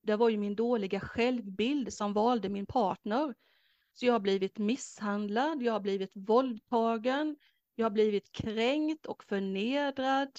[0.03, 3.35] det var ju min dåliga självbild som valde min partner.
[3.93, 7.37] Så jag har blivit misshandlad, jag har blivit våldtagen,
[7.75, 10.31] jag har blivit kränkt och förnedrad.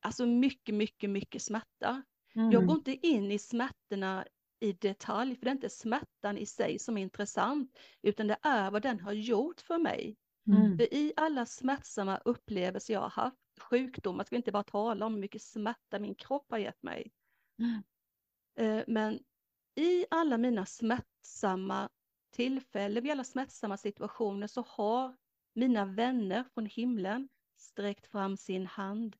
[0.00, 2.02] Alltså mycket, mycket, mycket smärta.
[2.34, 2.50] Mm.
[2.50, 4.26] Jag går inte in i smärtorna
[4.60, 8.70] i detalj, för det är inte smärtan i sig som är intressant, utan det är
[8.70, 10.16] vad den har gjort för mig.
[10.46, 10.78] Mm.
[10.78, 15.14] För i alla smärtsamma upplevelser jag har haft, sjukdomar, ska vi inte bara tala om
[15.14, 17.12] hur mycket smärta min kropp har gett mig.
[17.58, 17.82] Mm.
[18.58, 19.20] Eh, men
[19.74, 21.88] i alla mina smärtsamma
[22.30, 25.16] tillfällen, vid alla smärtsamma situationer så har
[25.54, 29.16] mina vänner från himlen sträckt fram sin hand.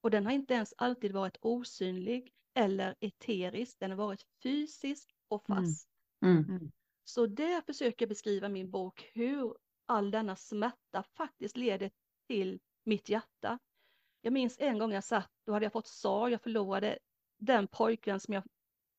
[0.00, 5.50] Och den har inte ens alltid varit osynlig eller eterisk, den har varit fysisk och
[5.50, 5.64] mm.
[5.64, 5.88] fast.
[6.24, 6.44] Mm.
[6.44, 6.72] Mm.
[7.04, 11.90] Så det försöker jag beskriva i min bok, hur all denna smärta faktiskt leder
[12.26, 13.58] till mitt hjärta.
[14.20, 16.98] Jag minns en gång jag satt, då hade jag fått sorg, jag förlorade
[17.38, 18.44] den pojkvän som jag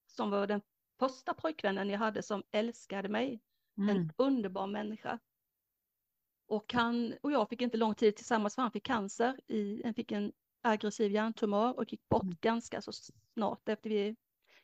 [0.07, 0.61] som var den
[0.99, 3.41] första pojkvännen jag hade som älskade mig.
[3.77, 3.89] Mm.
[3.89, 5.19] En underbar människa.
[6.47, 9.93] Och, han, och jag fick inte lång tid tillsammans för han fick cancer, i, han
[9.93, 12.37] fick en aggressiv hjärntumör och gick bort mm.
[12.41, 12.91] ganska så
[13.33, 14.15] snart efter vi,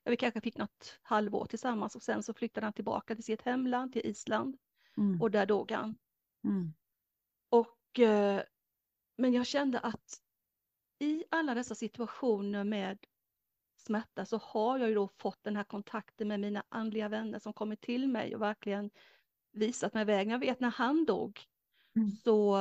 [0.03, 3.41] ja, vi kanske fick något halvår tillsammans och sen så flyttade han tillbaka till sitt
[3.41, 4.57] hemland, till Island.
[4.97, 5.21] Mm.
[5.21, 5.97] Och där dog han.
[6.43, 6.73] Mm.
[7.49, 8.43] Och, eh,
[9.17, 10.21] men jag kände att
[10.99, 12.97] i alla dessa situationer med
[13.77, 17.53] smärta så har jag ju då fått den här kontakten med mina andliga vänner som
[17.53, 18.91] kommit till mig och verkligen
[19.51, 20.31] visat mig vägen.
[20.31, 21.39] Jag vet när han dog
[21.95, 22.11] mm.
[22.11, 22.57] så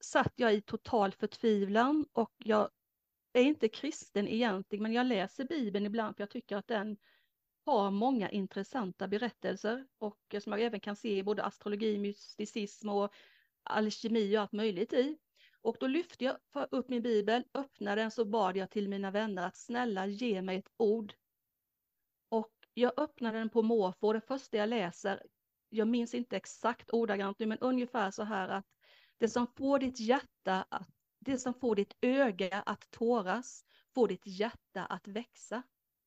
[0.00, 2.70] satt jag i total förtvivlan och jag
[3.32, 6.96] är inte kristen egentligen men jag läser Bibeln ibland för jag tycker att den
[7.64, 13.12] har många intressanta berättelser och som jag även kan se i både astrologi, mysticism och
[13.62, 15.18] alkemi och allt möjligt i.
[15.62, 16.36] Och då lyfte jag
[16.70, 20.56] upp min bibel, öppnade den så bad jag till mina vänner att snälla ge mig
[20.56, 21.14] ett ord.
[22.28, 25.22] Och jag öppnade den på måfå, det första jag läser,
[25.68, 28.66] jag minns inte exakt ordagrant nu, men ungefär så här att
[29.18, 34.26] det som får ditt hjärta att, det som får ditt öga att tåras, får ditt
[34.26, 35.62] hjärta att växa.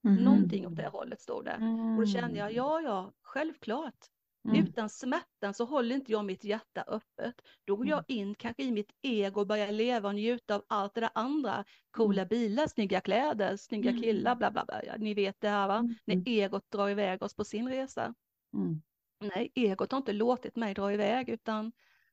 [0.07, 0.23] Mm.
[0.23, 1.51] Någonting åt det hållet står det.
[1.51, 1.97] Mm.
[1.99, 4.05] Och då kände jag, ja, ja, självklart.
[4.47, 4.65] Mm.
[4.65, 7.35] Utan smärtan så håller inte jag mitt hjärta öppet.
[7.65, 8.21] Då går jag mm.
[8.21, 11.65] in kanske i mitt ego och börjar leva och njuta av allt det där andra.
[11.91, 12.27] Coola mm.
[12.27, 14.01] bilar, snygga kläder, snygga mm.
[14.01, 14.81] killar, bla bla bla.
[14.97, 18.13] Ni vet det här va, när egot drar iväg oss på sin resa.
[18.53, 18.81] Mm.
[19.19, 21.71] Nej, egot har inte låtit mig dra iväg utan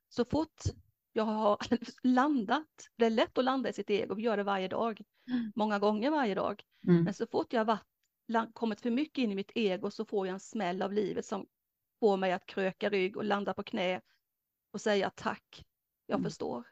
[0.09, 0.63] så fort
[1.17, 1.59] jag har
[2.03, 5.03] landat, det är lätt att landa i sitt ego, vi gör det varje dag,
[5.55, 6.63] många gånger varje dag.
[6.87, 7.05] Mm.
[7.05, 7.85] Men så fort jag varit,
[8.53, 11.47] kommit för mycket in i mitt ego så får jag en smäll av livet som
[12.01, 14.01] få mig att kröka rygg och landa på knä
[14.71, 15.65] och säga tack,
[16.07, 16.25] jag mm.
[16.31, 16.65] förstår.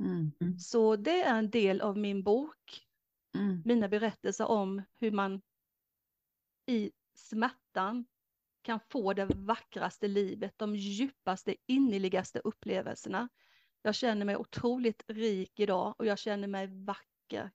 [0.00, 0.32] Mm.
[0.40, 0.58] mm.
[0.58, 2.86] Så det är en del av min bok,
[3.34, 3.62] mm.
[3.64, 5.42] mina berättelser om hur man
[6.66, 8.06] i smärtan
[8.62, 13.28] kan få det vackraste livet, de djupaste, innerligaste upplevelserna.
[13.82, 17.50] Jag känner mig otroligt rik idag och jag känner mig vacker.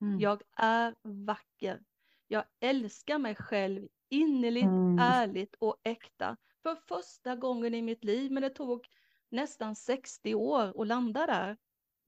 [0.00, 0.20] Mm.
[0.20, 1.82] Jag är vacker.
[2.28, 4.98] Jag älskar mig själv innerligt, mm.
[4.98, 6.36] ärligt och äkta.
[6.62, 8.88] för första gången i mitt liv, men det tog
[9.28, 11.56] nästan 60 år att landa där.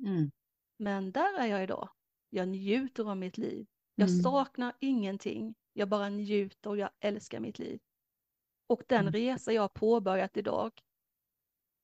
[0.05, 0.31] Mm.
[0.79, 1.89] Men där är jag idag.
[2.31, 3.67] Jag njuter av mitt liv.
[3.95, 4.23] Jag mm.
[4.23, 5.55] saknar ingenting.
[5.73, 7.81] Jag bara njuter och jag älskar mitt liv.
[8.67, 9.13] Och den mm.
[9.13, 10.73] resa jag har påbörjat idag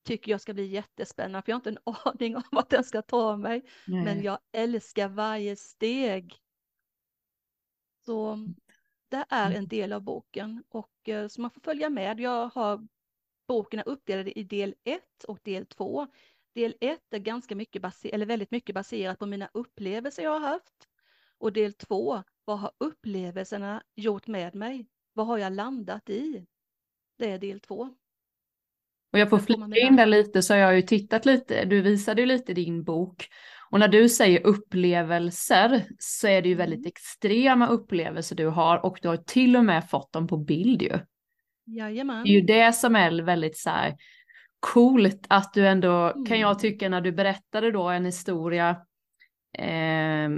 [0.07, 3.03] tycker jag ska bli jättespännande, för jag har inte en aning om vart den ska
[3.03, 3.63] ta mig.
[3.87, 4.05] Nej.
[4.05, 6.35] Men jag älskar varje steg.
[8.05, 8.39] Så
[9.09, 12.21] det är en del av boken och eh, så man får följa med.
[12.21, 12.87] Jag har
[13.49, 16.07] boken är uppdelad i del 1 och del 2.
[16.55, 20.49] Del 1 är ganska mycket baser, eller väldigt mycket baserat på mina upplevelser jag har
[20.49, 20.89] haft.
[21.39, 24.87] Och del 2, vad har upplevelserna gjort med mig?
[25.13, 26.47] Vad har jag landat i?
[27.19, 27.95] Det är del 2.
[29.17, 32.21] Och jag får flika in där lite så har jag ju tittat lite, du visade
[32.21, 33.29] ju lite din bok.
[33.71, 36.71] Och när du säger upplevelser så är det ju mm.
[36.71, 40.83] väldigt extrema upplevelser du har och du har till och med fått dem på bild
[40.83, 40.99] ju.
[41.67, 42.25] Jajamän.
[42.25, 43.97] Det är ju det som är väldigt så här
[44.61, 46.27] coolt att du ändå, mm.
[46.27, 46.61] kan jag mm.
[46.61, 48.77] tycka när du berättade då en historia,
[49.59, 50.31] eh,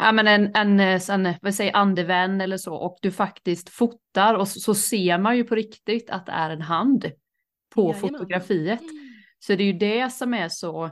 [0.00, 4.48] ja men en, en, en vad säger, andevän eller så och du faktiskt fotar och
[4.48, 7.12] så, så, ser man ju på riktigt att det är en hand
[7.74, 8.00] på Jajamän.
[8.00, 8.80] fotografiet.
[8.80, 8.96] Mm.
[9.38, 10.90] Så det är ju det som är så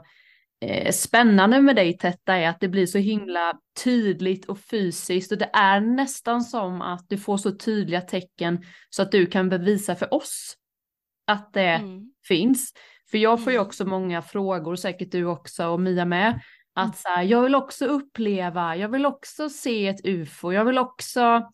[0.61, 5.37] eh, spännande med dig Tetta är att det blir så himla tydligt och fysiskt och
[5.37, 9.95] det är nästan som att du får så tydliga tecken så att du kan bevisa
[9.95, 10.55] för oss
[11.27, 12.11] att det mm.
[12.27, 12.73] finns.
[13.11, 13.67] För jag får ju mm.
[13.67, 16.41] också många frågor, säkert du också och Mia med,
[16.75, 16.95] att mm.
[16.95, 21.51] så här, jag vill också uppleva, jag vill också se ett ufo, jag vill också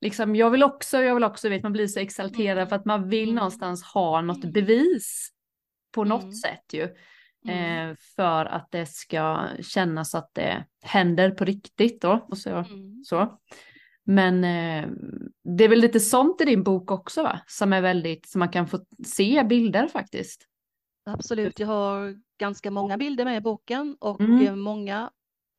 [0.00, 2.68] liksom, jag vill också, jag vill också, vet man blir så exalterad mm.
[2.68, 3.34] för att man vill mm.
[3.34, 5.30] någonstans ha något bevis
[5.94, 6.34] på något mm.
[6.34, 6.88] sätt ju.
[7.44, 7.90] Mm.
[7.90, 12.26] Eh, för att det ska kännas att det händer på riktigt då.
[12.28, 13.04] Och så, mm.
[13.04, 13.38] så.
[14.04, 14.88] Men eh,
[15.44, 17.40] det är väl lite sånt i din bok också va?
[17.46, 20.46] Som är väldigt, som man kan få se bilder faktiskt.
[21.04, 24.60] Absolut, jag har ganska många bilder med i boken och mm.
[24.60, 25.10] många,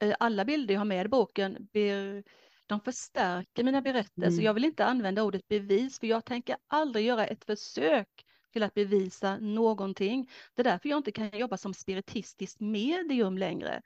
[0.04, 2.24] eh, alla bilder jag har med i boken blir
[2.70, 4.32] de förstärker mina berättelser.
[4.32, 4.46] Mm.
[4.46, 8.74] Jag vill inte använda ordet bevis för jag tänker aldrig göra ett försök till att
[8.74, 10.30] bevisa någonting.
[10.56, 13.82] Det är därför jag inte kan jobba som spiritistiskt medium längre.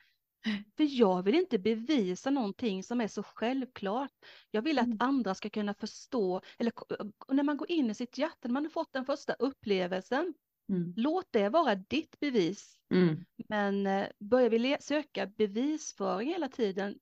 [0.78, 4.12] För jag vill inte bevisa någonting som är så självklart.
[4.52, 4.98] Jag vill att mm.
[5.00, 6.74] andra ska kunna förstå, eller
[7.34, 10.34] när man går in i sitt hjärta, när man har fått den första upplevelsen,
[10.69, 10.93] mm.
[10.98, 12.78] låt det vara ditt bevis.
[12.93, 13.26] Mm.
[13.50, 17.00] Men eh, börjar vi söka bevisföring hela tiden,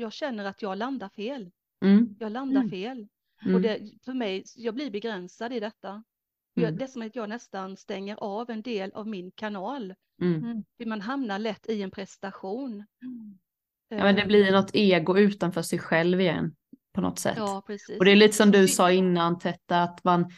[0.00, 1.50] jag känner att jag landar fel.
[1.84, 2.16] Mm.
[2.18, 2.70] Jag landar mm.
[2.70, 3.08] fel.
[3.42, 3.62] Och mm.
[3.62, 6.02] det, för mig, jag blir begränsad i detta.
[6.54, 9.94] Jag, det är som att jag nästan stänger av en del av min kanal.
[10.22, 10.64] Mm.
[10.76, 12.84] För man hamnar lätt i en prestation.
[13.88, 14.52] Ja, men det blir eh.
[14.52, 16.54] något ego utanför sig själv igen
[16.94, 17.34] på något sätt.
[17.36, 17.98] Ja, precis.
[17.98, 20.30] Och det är lite som du sa innan Tetta, att man,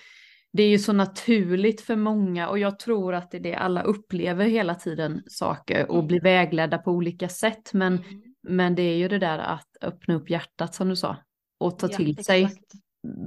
[0.53, 3.83] det är ju så naturligt för många och jag tror att det är det alla
[3.83, 6.07] upplever hela tiden saker och mm.
[6.07, 7.73] blir vägledda på olika sätt.
[7.73, 8.32] Men mm.
[8.43, 11.17] Men det är ju det där att öppna upp hjärtat som du sa
[11.59, 12.27] och ta ja, till exakt.
[12.27, 12.49] sig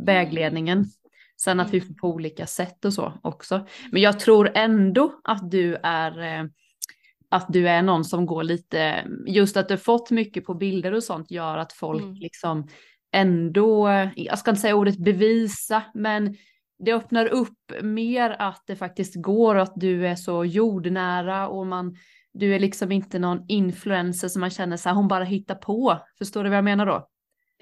[0.05, 0.85] vägledningen.
[1.41, 1.87] Sen att vi mm.
[1.87, 3.67] får på olika sätt och så också.
[3.91, 6.45] Men jag tror ändå att du är eh,
[7.29, 11.03] att du är någon som går lite, just att du fått mycket på bilder och
[11.03, 12.15] sånt gör att folk mm.
[12.15, 12.67] liksom
[13.11, 16.35] ändå, jag ska inte säga ordet bevisa, men
[16.79, 21.67] det öppnar upp mer att det faktiskt går och att du är så jordnära och
[21.67, 21.97] man
[22.35, 25.99] du är liksom inte någon influencer som man känner så här, hon bara hittar på.
[26.17, 27.07] Förstår du vad jag menar då?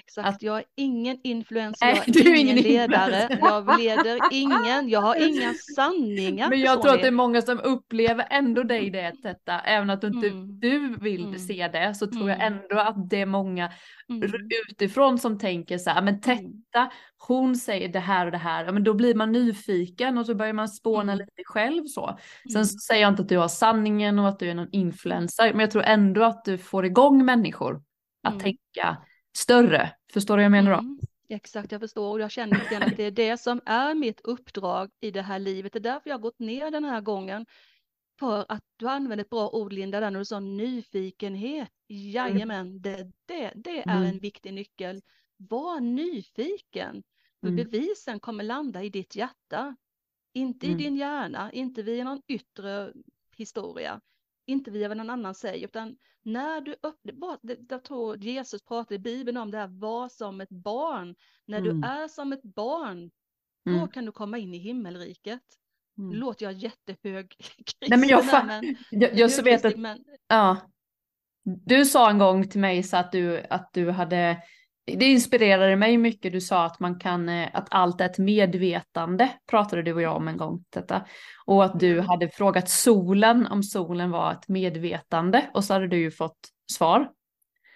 [0.08, 5.02] Exakt, att, jag är ingen influencer, jag är, är ingen, ledare, jag leder ingen, jag
[5.02, 6.50] har inga sanningar.
[6.50, 10.02] Men jag tror att det är många som upplever ändå dig det detta, även att
[10.02, 10.60] du inte mm.
[10.60, 11.39] du vill mm.
[11.39, 12.54] se det, så tror jag mm.
[12.54, 13.72] ändå att det är många
[14.10, 14.32] mm.
[14.70, 16.22] utifrån som tänker så här, men mm.
[16.22, 20.36] Tetta, hon säger det här och det här, men då blir man nyfiken och så
[20.36, 22.20] börjar man spåna lite själv så.
[22.54, 25.52] Sen så säger jag inte att du har sanningen och att du är någon influencer,
[25.52, 27.84] men jag tror ändå att du får igång människor
[28.24, 28.98] att tänka
[29.34, 29.96] större.
[30.13, 30.80] Förstår du vad jag menar då?
[30.80, 34.91] Mm, exakt, jag förstår och jag känner att det är det som är mitt uppdrag
[35.00, 35.74] i det här livet.
[35.74, 37.46] Det är därför jag har gått ner den här gången.
[38.19, 41.69] För att du använde ett bra ord Linda där när du sa nyfikenhet.
[41.88, 42.82] Jajamän, mm.
[42.82, 44.04] det, det, det är mm.
[44.04, 45.02] en viktig nyckel.
[45.38, 47.04] Var nyfiken.
[47.41, 47.56] För mm.
[47.56, 49.76] bevisen kommer landa i ditt hjärta.
[50.34, 50.78] Inte i mm.
[50.78, 52.93] din hjärna, inte via någon yttre
[53.38, 54.02] historia
[54.46, 59.00] inte via vad någon annan säger, utan när du öppnar, jag tror Jesus pratar i
[59.00, 61.16] Bibeln om det här, var som ett barn.
[61.46, 61.82] När mm.
[61.82, 63.12] du är som ett barn,
[63.66, 63.88] då mm.
[63.88, 65.42] kan du komma in i himmelriket.
[65.98, 66.14] Mm.
[66.14, 70.06] låter jag jättehög kristen, Nej, men jag, fa- men, jag, jag så vet att, men...
[70.28, 70.58] ja.
[71.46, 74.38] Du sa en gång till mig så att du, att du hade
[74.86, 76.34] det inspirerade mig mycket.
[76.34, 80.15] Du sa att man kan, eh, att allt är ett medvetande, pratade du och jag
[80.15, 81.06] om en gång detta.
[81.46, 82.06] Och att du mm.
[82.06, 86.38] hade frågat solen om solen var ett medvetande och så hade du ju fått
[86.72, 87.10] svar.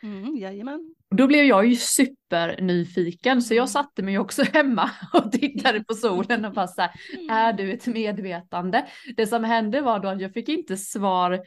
[0.04, 0.96] Mm, jajamän.
[1.16, 3.68] Då blev jag ju supernyfiken så jag mm.
[3.68, 6.92] satte mig också hemma och tittade på solen och bara så här,
[7.30, 8.86] är du ett medvetande?
[9.18, 11.40] Det som hände var då att jag fick inte svar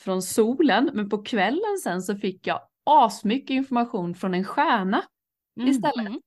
[0.00, 5.02] från solen men på kvällen sen så fick jag asmycket information från en stjärna
[5.60, 5.70] mm.
[5.70, 6.06] istället.
[6.06, 6.20] Mm.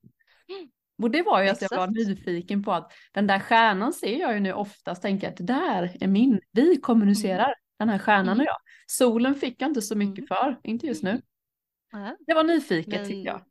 [1.01, 1.63] Och det var ju Exakt.
[1.63, 5.29] att jag var nyfiken på att den där stjärnan ser jag ju nu oftast, tänker
[5.29, 7.55] att det där är min, vi kommunicerar, mm.
[7.79, 8.45] den här stjärnan och mm.
[8.45, 8.57] jag.
[8.87, 10.27] Solen fick jag inte så mycket mm.
[10.27, 11.21] för, inte just nu.
[12.27, 13.45] Det var nyfiket Men, tycker jag.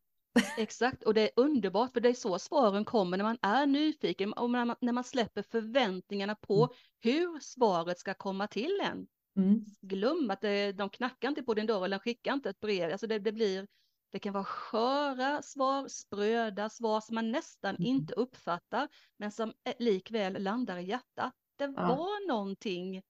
[0.59, 4.33] Exakt, och det är underbart för det är så svaren kommer när man är nyfiken
[4.33, 6.77] och när man, när man släpper förväntningarna på mm.
[7.01, 9.07] hur svaret ska komma till en.
[9.37, 9.65] Mm.
[9.81, 12.93] Glöm att det, de knackar inte på din dörr eller skickar inte ett brev.
[12.93, 13.67] Alltså det, det, blir,
[14.13, 17.87] det kan vara sköra svar, spröda svar som man nästan mm.
[17.87, 21.35] inte uppfattar, men som likväl landar i hjärtat.
[21.57, 21.89] Det ja.
[21.89, 23.03] var någonting.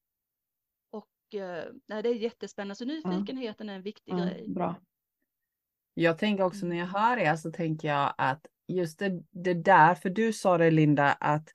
[0.91, 3.73] Och eh, nej, det är jättespännande, så nyfikenheten ja.
[3.73, 4.49] är en viktig ja, grej.
[4.49, 4.81] Bra.
[5.95, 7.01] Jag tänker också när jag mm.
[7.01, 11.13] hör er så tänker jag att just det, det där, för du sa det Linda,
[11.13, 11.49] att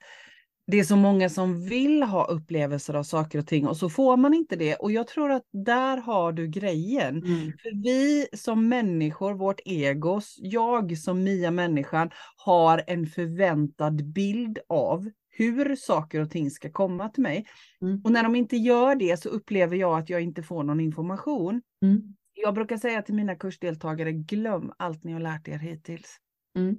[0.66, 4.16] det är så många som vill ha upplevelser av saker och ting och så får
[4.16, 4.74] man inte det.
[4.74, 7.22] Och jag tror att där har du grejen.
[7.22, 7.52] Mm.
[7.62, 15.10] För vi som människor, vårt ego, jag som Mia människan har en förväntad bild av
[15.28, 17.46] hur saker och ting ska komma till mig.
[17.82, 18.00] Mm.
[18.04, 21.62] Och när de inte gör det så upplever jag att jag inte får någon information.
[21.82, 22.02] Mm.
[22.34, 26.16] Jag brukar säga till mina kursdeltagare, glöm allt ni har lärt er hittills.
[26.56, 26.76] Mm.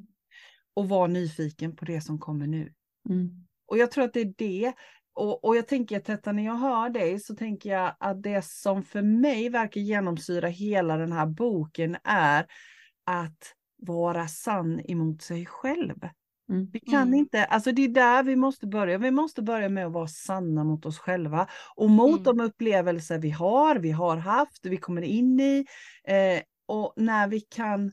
[0.73, 2.73] Och var nyfiken på det som kommer nu.
[3.09, 3.46] Mm.
[3.67, 4.73] Och jag tror att det är det.
[5.13, 8.45] Och, och jag tänker att detta, när jag hör dig så tänker jag att det
[8.45, 12.45] som för mig verkar genomsyra hela den här boken är
[13.05, 16.09] att vara sann emot sig själv.
[16.49, 16.69] Mm.
[16.73, 17.13] Vi kan mm.
[17.13, 18.97] inte, alltså det är där vi måste börja.
[18.97, 22.37] Vi måste börja med att vara sanna mot oss själva och mot mm.
[22.37, 25.65] de upplevelser vi har, vi har haft, vi kommer in i.
[26.07, 27.91] Eh, och när vi kan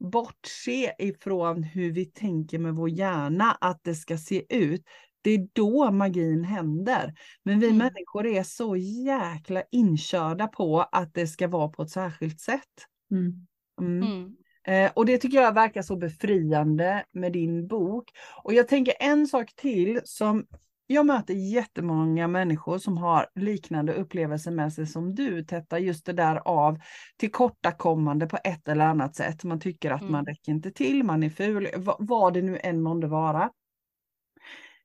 [0.00, 4.84] bortse ifrån hur vi tänker med vår hjärna att det ska se ut,
[5.22, 7.14] det är då magin händer.
[7.42, 7.78] Men vi mm.
[7.78, 12.86] människor är så jäkla inkörda på att det ska vara på ett särskilt sätt.
[13.10, 13.46] Mm.
[13.80, 14.02] Mm.
[14.02, 14.36] mm.
[14.66, 18.10] Eh, och det tycker jag verkar så befriande med din bok.
[18.42, 20.46] Och jag tänker en sak till som
[20.92, 26.12] jag möter jättemånga människor som har liknande upplevelser med sig som du, Tetta, just det
[26.12, 26.78] där av
[27.16, 29.44] tillkortakommande på ett eller annat sätt.
[29.44, 30.12] Man tycker att mm.
[30.12, 33.50] man räcker inte till, man är ful, vad det nu än månde vara.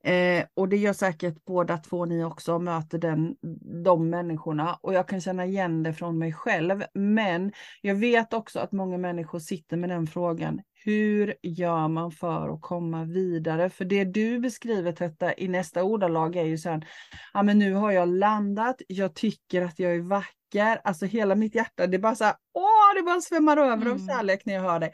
[0.06, 3.36] Eh, och det gör säkert båda två ni också, möter den,
[3.84, 4.80] de människorna.
[4.82, 6.84] Och jag kan känna igen det från mig själv.
[6.94, 10.62] Men jag vet också att många människor sitter med den frågan.
[10.86, 13.70] Hur gör man för att komma vidare?
[13.70, 16.88] För det du beskriver detta i nästa ordalag är ju så här,
[17.34, 21.56] ja men nu har jag landat, jag tycker att jag är vacker, alltså hela mitt
[21.56, 23.94] hjärta, det är bara så här, åh, det bara svämmar över mm.
[23.94, 24.92] av kärlek när jag hör dig.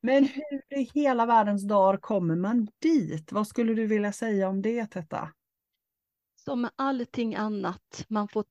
[0.00, 3.32] Men hur i hela världens dagar kommer man dit?
[3.32, 5.32] Vad skulle du vilja säga om det, Tetta?
[6.36, 8.44] Som med allting annat, man får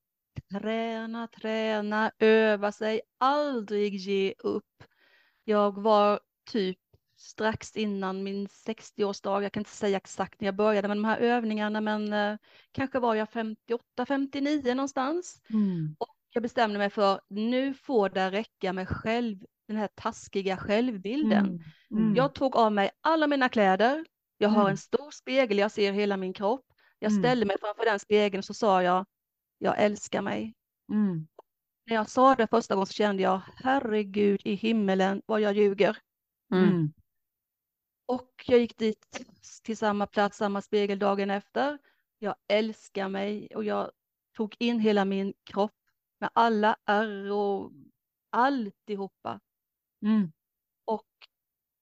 [0.52, 4.84] träna, träna, öva sig, aldrig ge upp.
[5.44, 6.20] Jag var
[6.52, 6.80] typ
[7.18, 11.18] strax innan min 60-årsdag, jag kan inte säga exakt när jag började med de här
[11.18, 12.38] övningarna, men eh,
[12.72, 15.42] kanske var jag 58, 59 någonstans.
[15.50, 15.96] Mm.
[16.00, 21.45] Och jag bestämde mig för nu får det räcka med själv den här taskiga självbilden.
[21.45, 21.62] Mm.
[21.91, 22.15] Mm.
[22.15, 24.05] Jag tog av mig alla mina kläder.
[24.38, 24.71] Jag har mm.
[24.71, 26.65] en stor spegel, jag ser hela min kropp.
[26.99, 27.23] Jag mm.
[27.23, 29.05] ställde mig framför den spegeln så sa jag,
[29.58, 30.55] jag älskar mig.
[30.91, 31.27] Mm.
[31.86, 35.97] När jag sa det första gången så kände jag, herregud i himmelen vad jag ljuger.
[36.53, 36.93] Mm.
[38.05, 39.25] Och jag gick dit
[39.63, 41.78] till samma plats, samma spegel dagen efter.
[42.20, 43.91] Jag älskar mig och jag
[44.36, 45.78] tog in hela min kropp
[46.20, 47.72] med alla ärr och
[48.30, 49.39] alltihopa.
[50.06, 50.32] Mm.
[50.86, 51.08] Och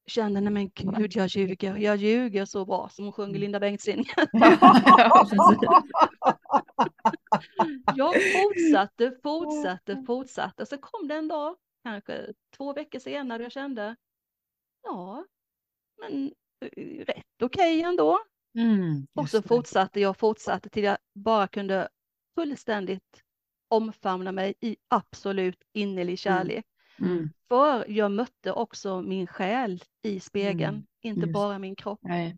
[0.08, 3.42] kände, nej men gud, jag ljuger, jag ljuger så bra som hon sjöng mm.
[3.42, 4.06] Linda Bengtzing.
[7.96, 10.66] jag fortsatte, fortsatte, fortsatte.
[10.66, 13.96] Så kom det en dag, kanske två veckor senare, jag kände,
[14.84, 15.26] ja,
[15.98, 18.20] men eh, rätt okej okay ändå.
[18.58, 21.90] Mm, och så fortsatte jag, fortsatte till jag bara kunde
[22.36, 23.24] fullständigt
[23.68, 26.18] omfamna mig i absolut innerlig mm.
[26.18, 26.66] kärlek.
[27.00, 27.30] Mm.
[27.50, 30.86] För jag mötte också min själ i spegeln, mm.
[31.02, 31.34] inte Just.
[31.34, 32.00] bara min kropp.
[32.02, 32.38] Nej.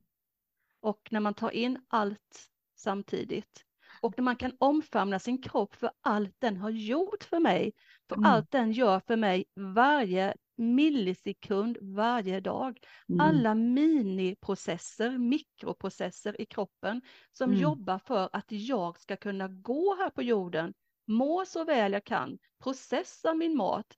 [0.82, 3.66] Och när man tar in allt samtidigt
[4.01, 7.74] Och när man kan omfamna sin kropp för allt den har gjort för mig,
[8.10, 8.26] för Mm.
[8.32, 12.80] allt den gör för mig varje millisekund, varje dag.
[13.10, 13.20] Mm.
[13.22, 17.01] Alla miniprocesser, mikroprocesser i kroppen
[17.32, 17.62] som Mm.
[17.62, 20.74] jobbar för att jag ska kunna gå här på jorden,
[21.07, 23.95] må så väl jag kan, processa min mat,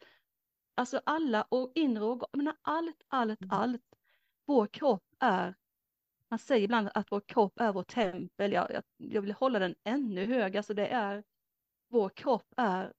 [0.75, 3.49] alltså alla och inre organ, allt, allt, Mm.
[3.57, 3.81] allt.
[4.47, 5.55] Vår kropp är,
[6.29, 9.75] man säger ibland att vår kropp är vår tempel, jag, jag, jag vill hålla den
[9.83, 11.23] ännu högre, alltså det är,
[11.89, 12.93] vår kropp är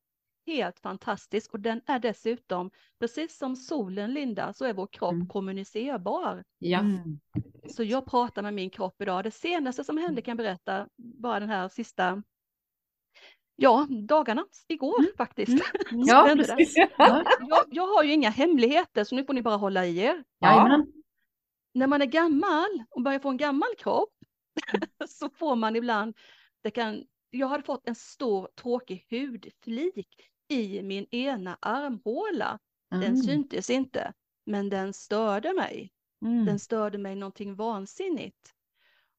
[0.47, 2.71] helt fantastisk och den är dessutom,
[3.01, 5.29] precis som solen Linda, så är vår kropp Mm.
[5.29, 6.45] kommunicerbar.
[6.59, 6.79] Ja.
[6.81, 7.21] Mm.
[7.69, 9.25] Så jag pratar med min kropp idag.
[9.25, 12.23] Det senaste som hände kan jag berätta, bara den här sista,
[13.57, 15.53] ja, dagarna, igår faktiskt.
[15.53, 15.63] Mm.
[16.07, 16.77] Ja, precis.
[16.77, 17.25] Ja.
[17.49, 20.25] Jag, jag har ju inga hemligheter så nu får ni bara hålla i er.
[20.41, 20.93] Jajamän.
[21.75, 24.15] När man är gammal och börjar få en gammal kropp
[25.09, 26.17] så får man ibland,
[26.63, 32.59] det kan, jag hade fått en stor tråkig hudflik i min ena armhåla.
[32.91, 33.17] Den Mm.
[33.17, 34.13] syntes inte,
[34.47, 35.91] men den störde mig.
[36.25, 36.45] Mm.
[36.47, 38.55] Den störde mig någonting vansinnigt.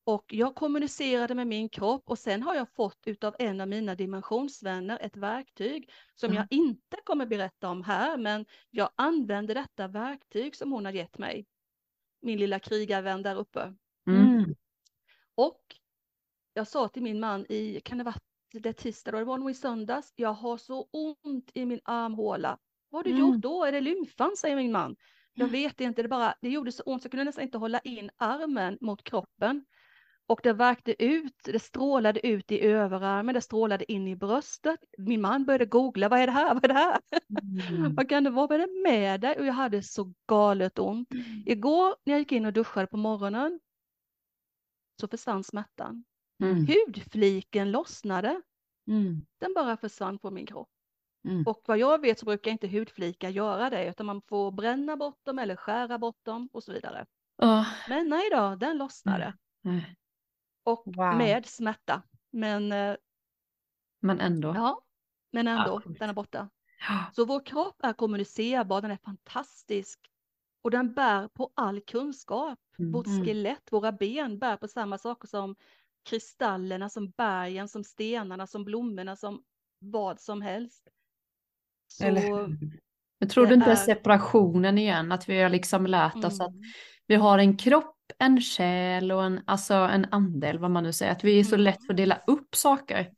[0.05, 3.95] Och jag kommunicerade med min kropp och sen har jag fått utav en av mina
[3.95, 6.35] dimensionsvänner ett verktyg som Mm.
[6.37, 11.17] jag inte kommer berätta om här, men jag använder detta verktyg som hon har gett
[11.17, 11.45] mig.
[12.21, 13.73] Min lilla krigarvän där uppe.
[14.07, 14.55] Mm.
[15.35, 15.61] Och
[16.53, 18.15] jag sa till min man i, kan det vara
[18.53, 22.59] det tisdag då, det var nog i söndags, jag har så ont i min armhåla.
[22.89, 23.19] Vad har du Mm.
[23.21, 23.63] gjort då?
[23.65, 24.35] Är det lymfan?
[24.37, 24.95] säger min man.
[25.33, 27.79] Jag vet inte, det, bara, det gjorde så ont så jag kunde nästan inte hålla
[27.79, 29.65] in armen mot kroppen.
[30.27, 34.79] Och det värkte ut, det strålade ut i överarmen, det strålade in i bröstet.
[34.97, 36.99] Min man började googla, vad är det här, vad är det här?
[37.69, 37.95] Mm.
[37.95, 39.39] Vad kan det vara, vad är det med dig?
[39.39, 41.09] Och jag hade så galet ont.
[41.45, 43.59] Igår när jag gick in och duschade på morgonen
[45.01, 46.03] så försvann smärtan.
[46.43, 46.67] Mm.
[46.67, 48.41] Hudfliken lossnade,
[48.87, 49.25] Mm.
[49.39, 50.69] den bara försvann på min kropp.
[51.27, 51.43] Mm.
[51.47, 55.19] Och vad jag vet så brukar inte hudflikar göra det, utan man får bränna bort
[55.25, 57.05] dem eller skära bort dem och så vidare.
[57.41, 59.33] Åh, Men nej då, den lossnade.
[59.61, 59.95] nej.
[60.63, 61.17] Och Wow.
[61.17, 62.01] med smärta.
[62.31, 62.95] Men eh,
[63.99, 64.53] Men ändå.
[64.55, 64.81] ja,
[65.31, 65.99] men ändå, sjukt.
[65.99, 66.49] den är borta.
[66.89, 67.05] Ja.
[67.15, 69.99] Så vår kropp är kommunicerbar, den är fantastisk.
[70.63, 72.59] Och den bär på all kunskap.
[72.79, 72.91] Mm.
[72.91, 75.55] Vårt skelett, våra ben bär på samma saker som
[76.09, 79.43] kristallerna, som bergen, som stenarna, som blommorna, som
[79.79, 80.87] vad som helst.
[81.87, 82.47] Så, Eller?
[83.19, 85.11] Men tror du inte är- separationen igen?
[85.11, 86.61] Att vi har liksom lärt oss att mm,
[87.07, 87.95] vi har en kropp,
[88.25, 91.11] en själ och en, alltså en ande, eller vad man nu säger.
[91.11, 91.63] Att vi är så Mm.
[91.63, 93.09] lätt för att dela upp saker.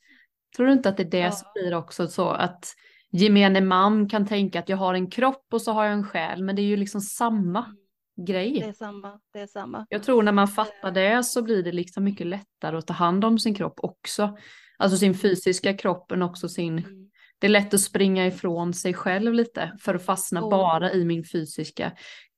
[0.55, 1.31] Tror du inte att det är det Ja.
[1.31, 2.65] som blir också så att
[3.11, 6.43] gemene man kan tänka att jag har en kropp och så har jag en själ,
[6.43, 8.59] men det är ju liksom samma mm, grej.
[8.59, 9.85] det är samma, det är samma.
[9.89, 13.25] Jag tror när man fattar det så blir det liksom mycket lättare att ta hand
[13.25, 14.37] om sin kropp också.
[14.77, 16.77] Alltså sin fysiska kropp men också sin...
[16.79, 17.09] Mm.
[17.39, 20.49] Det är lätt att springa ifrån sig själv lite för att fastna Oh.
[20.49, 21.91] bara i min fysiska.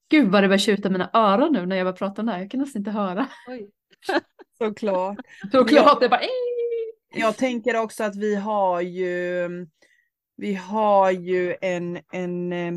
[0.09, 2.31] Gud vad det börjar tjuta i mina öron nu när jag börjar prata om det
[2.31, 2.39] här.
[2.39, 3.27] Jag kan nästan inte höra.
[3.47, 3.69] Oj.
[4.57, 5.17] Såklart.
[5.51, 6.21] Såklart, är bara...
[7.15, 9.49] Jag tänker också att vi har ju,
[10.37, 12.73] vi har ju en, en, eh,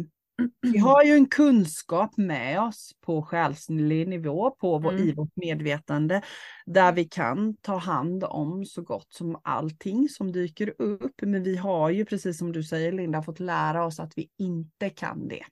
[0.62, 5.14] vi har ju en kunskap med oss på själslig nivå, på vår, i Mm.
[5.14, 6.22] vårt medvetande,
[6.66, 11.14] där vi kan ta hand om så gott som allting som dyker upp.
[11.22, 14.90] Men vi har ju, precis som du säger Linda, fått lära oss att vi inte
[14.90, 15.42] kan det.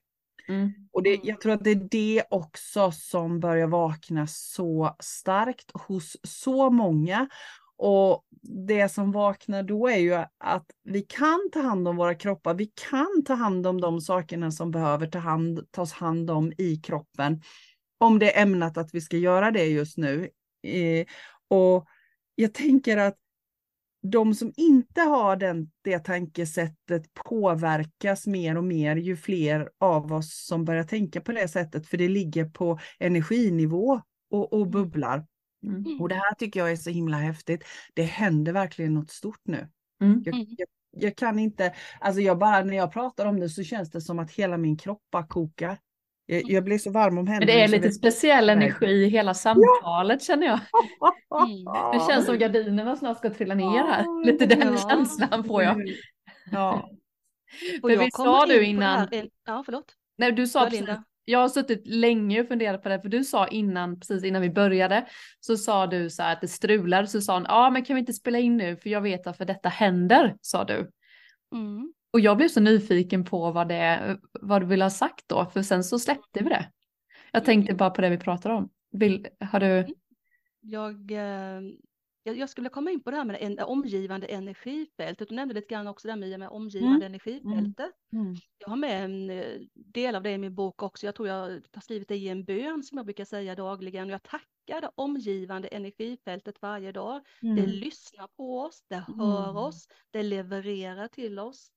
[0.49, 0.71] Mm.
[0.91, 6.17] Och det, jag tror att det är det också som börjar vakna så starkt hos
[6.23, 7.27] så många.
[7.77, 8.25] Och
[8.67, 12.53] det som vaknar då är ju att vi kan ta hand om våra kroppar.
[12.53, 16.75] Vi kan ta hand om de sakerna som behöver ta hand, tas hand om i
[16.83, 17.41] kroppen.
[17.97, 20.29] Om det är ämnat att vi ska göra det just nu.
[20.63, 21.05] Eh,
[21.47, 21.87] och
[22.35, 23.17] jag tänker att
[24.01, 30.45] de som inte har den, det tankesättet påverkas mer och mer ju fler av oss
[30.45, 35.25] som börjar tänka på det sättet, för det ligger på energinivå och, och bubblar.
[35.63, 36.01] Mm.
[36.01, 37.63] Och det här tycker jag är så himla häftigt.
[37.93, 39.67] Det händer verkligen något stort nu.
[40.01, 40.23] Mm.
[40.25, 40.47] Jag, Mm.
[40.57, 44.01] jag, jag kan inte, alltså jag bara, när jag pratar om det så känns det
[44.01, 45.77] som att hela min kropp bara kokar.
[46.31, 47.39] Jag, jag blir så varm om händerna.
[47.39, 50.59] Men det är lite vet- speciell energi i hela samtalet känner jag.
[51.43, 51.65] Mm.
[51.93, 54.03] Det känns som gardinerna snart ska trilla ner här.
[54.05, 54.89] Ja, Lite den ja.
[54.89, 55.81] känslan får jag.
[56.51, 56.89] Ja.
[57.81, 59.07] För jag kommer sa du innan-
[59.45, 59.93] Ja, förlåt.
[60.17, 60.89] Nej, du sa Ja, precis,
[61.25, 64.49] jag har suttit länge och funderat på det, för du sa innan, precis innan vi
[64.49, 65.05] började,
[65.39, 67.99] så sa du så här att det strular, så sa han, ja men kan vi
[67.99, 70.89] inte spela in nu, för jag vet varför detta händer, sa du.
[71.55, 71.93] Mm.
[72.13, 75.61] Och jag blev så nyfiken på vad det, vad du ville ha sagt då, för
[75.61, 76.71] sen så släppte vi det.
[77.31, 78.69] Jag tänkte bara på det vi pratade om.
[78.91, 79.87] Vill, har du,
[80.61, 81.61] Jag, eh,
[82.23, 85.29] jag, jag skulle komma in på det här med det omgivande energifältet.
[85.29, 87.13] Du nämnde lite grann också det här med omgivande mm.
[87.13, 87.91] energifältet.
[88.13, 88.25] Mm.
[88.25, 88.35] mm.
[88.57, 91.05] Jag har med en eh, del av det i min bok också.
[91.05, 94.09] Jag tror jag har skrivit det i en bön som jag brukar säga dagligen.
[94.09, 97.21] Jag tackar det omgivande energifältet varje dag.
[97.41, 97.55] Mm.
[97.55, 99.57] Det lyssnar på oss, det hör mm.
[99.57, 101.71] oss, det levererar till oss.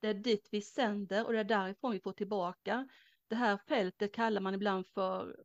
[0.00, 2.88] Det är dit vi sänder och det är därifrån vi får tillbaka.
[3.28, 5.36] Det här fältet kallar man ibland för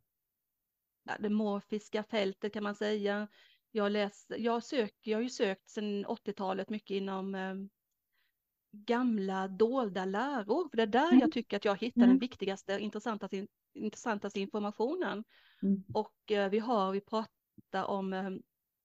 [1.04, 3.28] ja, det morfiska fältet kan man säga.
[3.70, 7.54] Jag, läst, jag, sök, jag har ju sökt sedan 80-talet mycket inom eh,
[8.72, 11.20] gamla dolda läror, för det är där mm.
[11.20, 12.08] jag tycker att jag hittar mm.
[12.08, 15.24] den viktigaste, intressantaste, intressantaste informationen.
[15.62, 15.84] Mm.
[15.94, 18.30] Och eh, vi har, vi pratar om eh,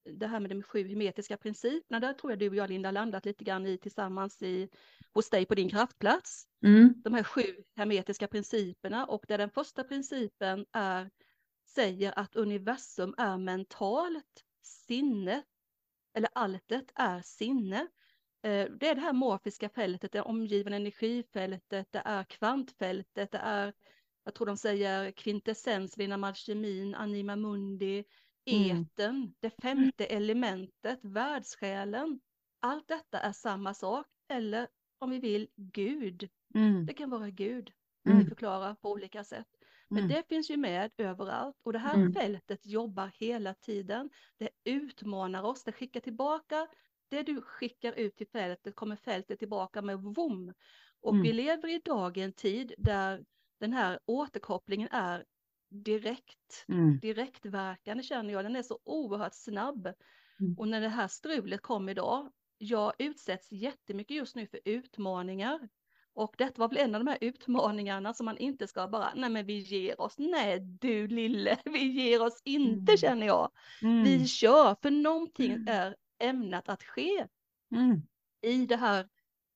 [0.03, 3.25] det här med de sju hermetiska principerna, där tror jag du och jag Linda landat
[3.25, 4.69] lite grann i tillsammans i,
[5.13, 6.47] hos dig på din kraftplats.
[6.65, 6.93] Mm.
[7.03, 7.41] De här sju
[7.75, 11.09] hermetiska principerna och där den första principen är,
[11.75, 15.43] säger att universum är mentalt, sinne,
[16.13, 17.87] eller alltet är sinne.
[18.43, 23.73] Eh, det är det här morfiska fältet, det omgivande energifältet, det är kvantfältet, det är,
[24.23, 28.03] jag tror de säger kvintessens, Lina Malchemin, Anima Mundi.
[28.45, 29.33] Eten, mm.
[29.39, 32.19] det femte elementet, världssjälen.
[32.59, 34.67] Allt detta är samma sak, eller
[34.99, 36.29] om vi vill Gud.
[36.55, 36.85] Mm.
[36.85, 37.71] Det kan vara Gud,
[38.05, 38.19] mm.
[38.19, 39.47] vi förklarar på olika sätt.
[39.87, 40.09] Men mm.
[40.09, 42.13] det finns ju med överallt och det här mm.
[42.13, 44.09] fältet jobbar hela tiden.
[44.37, 46.67] Det utmanar oss, det skickar tillbaka
[47.11, 50.53] det du skickar ut till fältet kommer fältet tillbaka med vom.
[51.01, 51.23] Och mm.
[51.23, 53.25] vi lever idag i en tid där
[53.59, 55.25] den här återkopplingen är
[55.72, 56.99] direkt, mm.
[56.99, 59.93] direktverkande känner jag, den är så oerhört snabb.
[60.39, 60.55] Mm.
[60.57, 65.69] Och när det här strulet kom idag, jag utsätts jättemycket just nu för utmaningar.
[66.13, 69.30] Och detta var väl en av de här utmaningarna som man inte ska bara, nej
[69.30, 72.97] men vi ger oss, nej du lille, vi ger oss inte mm.
[72.97, 73.51] känner jag.
[73.82, 74.03] Mm.
[74.03, 75.67] Vi kör, för någonting mm.
[75.67, 77.28] är ämnat att ske
[77.72, 78.01] mm.
[78.41, 79.07] i det här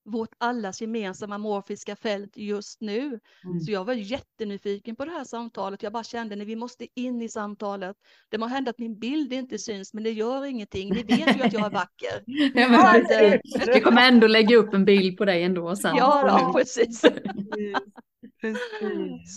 [0.06, 3.20] vårt allas gemensamma morfiska fält just nu.
[3.44, 3.60] Mm.
[3.60, 5.82] Så jag var jättenyfiken på det här samtalet.
[5.82, 7.96] Jag bara kände när vi måste in i samtalet.
[8.28, 10.94] Det må hända att min bild inte syns, men det gör ingenting.
[10.94, 12.22] Ni vet ju att jag är vacker.
[12.54, 13.40] ja, men,
[13.74, 15.96] vi kommer ändå lägga upp en bild på dig ändå sen.
[15.96, 17.02] Ja, ja precis.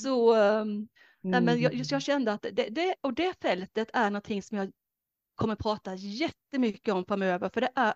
[0.03, 0.87] Så um,
[1.21, 4.71] nej, men jag, jag, kände att det, det, och det fältet är någonting som jag
[5.35, 7.93] kommer prata jättemycket om framöver, för det är,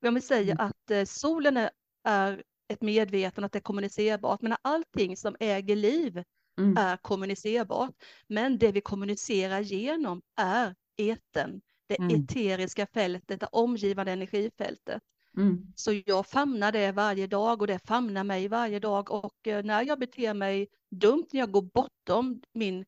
[0.00, 0.66] jag vill säga mm.
[0.66, 1.70] att eh, solen är
[2.06, 4.42] är ett medvetande, att det är kommunicerbart.
[4.42, 6.24] Men allting som äger liv
[6.58, 6.76] mm.
[6.76, 7.94] är kommunicerbart.
[8.28, 12.22] Men det vi kommunicerar genom är eten, det mm.
[12.22, 15.02] eteriska fältet, det omgivande energifältet.
[15.36, 15.72] Mm.
[15.76, 19.82] Så jag famnar det varje dag och det famnar mig varje dag och eh, när
[19.82, 22.84] jag beter mig dumt, när jag går bortom min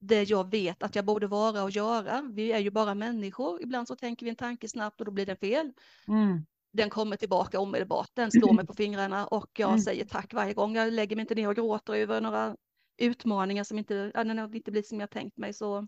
[0.00, 2.30] det jag vet att jag borde vara och göra.
[2.32, 3.62] Vi är ju bara människor.
[3.62, 5.72] Ibland så tänker vi en tanke snabbt och då blir det fel.
[6.08, 6.44] Mm
[6.76, 8.10] den kommer tillbaka omedelbart.
[8.14, 9.80] Den slår mig på fingrarna och jag mm.
[9.80, 10.76] säger tack varje gång.
[10.76, 12.56] Jag lägger mig inte ner och gråter över några
[12.98, 14.12] utmaningar som inte,
[14.54, 15.52] inte blir som jag tänkt mig.
[15.52, 15.86] Så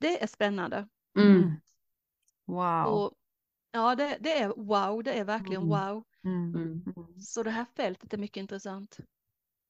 [0.00, 0.88] det är spännande.
[1.18, 1.36] Mm.
[1.36, 1.50] mm.
[2.46, 2.86] Wow.
[2.86, 3.12] Och,
[3.72, 5.02] ja, det, det, är wow.
[5.02, 5.68] Det är verkligen mm.
[5.68, 6.04] wow.
[6.24, 6.84] Mm.
[7.20, 8.98] Så det här fältet är mycket intressant.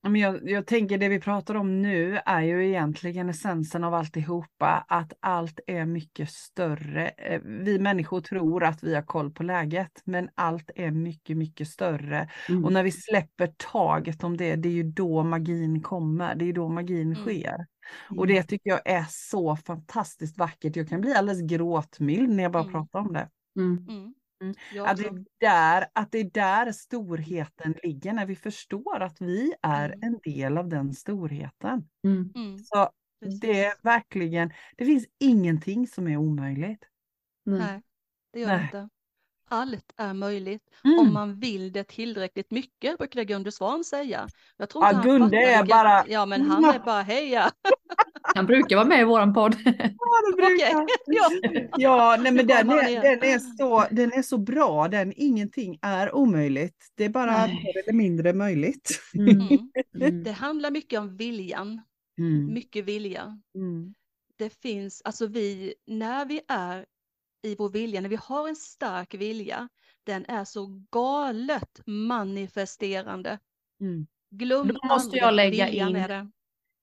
[0.03, 4.85] Men jag, jag tänker det vi pratar om nu är ju egentligen essensen av alltihopa,
[4.89, 7.09] att allt är mycket större.
[7.09, 11.69] Eh, vi människor tror att vi har koll på läget, men allt är mycket, mycket
[11.69, 12.29] större.
[12.49, 12.65] Mm.
[12.65, 16.53] Och när vi släpper taget om det, det är ju då magin kommer, det är
[16.53, 17.25] då magin mm.
[17.25, 17.67] sker.
[18.11, 18.19] Mm.
[18.19, 20.77] Och det tycker jag är så fantastiskt vackert.
[20.77, 22.73] Jag kan bli alldeles gråtmild när jag bara mm.
[22.73, 23.29] pratar om det.
[23.57, 24.15] Mm.
[24.41, 24.55] Mm.
[24.87, 29.55] Att, det är där, att det är där storheten ligger, när vi förstår att vi
[29.63, 30.03] är mm.
[30.03, 31.89] en del av den storheten.
[32.05, 32.33] Mm.
[32.35, 32.59] mm.
[32.59, 32.91] Så
[33.41, 36.85] det är verkligen, det finns ingenting som är omöjligt.
[37.45, 37.83] Nej,
[38.33, 38.89] det gör det inte.
[39.49, 40.99] Allt är möjligt mm.
[40.99, 44.29] om man vill det tillräckligt mycket, brukade Gunde Svan säga.
[44.57, 46.05] Jag tror ja, Gunde är bara...
[46.09, 47.51] Ja, men han är bara heja.
[48.35, 49.57] Han brukar vara med i våran podd.
[49.65, 50.83] Ja, det brukar.
[50.83, 51.69] Okay.
[51.77, 52.17] ja.
[52.21, 56.93] nej, men den är, den, är så, den är så bra, den ingenting är omöjligt.
[56.95, 59.01] Det är bara mer eller mindre möjligt.
[59.15, 59.59] Mm.
[59.95, 60.25] Mm.
[60.25, 61.81] Det handlar mycket om viljan.
[62.19, 62.53] Mm.
[62.55, 63.39] Mycket vilja.
[63.55, 63.95] Mm.
[64.39, 66.85] Det finns, alltså vi, när vi är
[67.43, 69.69] i vår vilja, när vi har en stark vilja,
[70.05, 73.39] den är så galet manifesterande.
[73.81, 74.07] Mm.
[74.31, 76.31] Glöm Då måste jag lägga in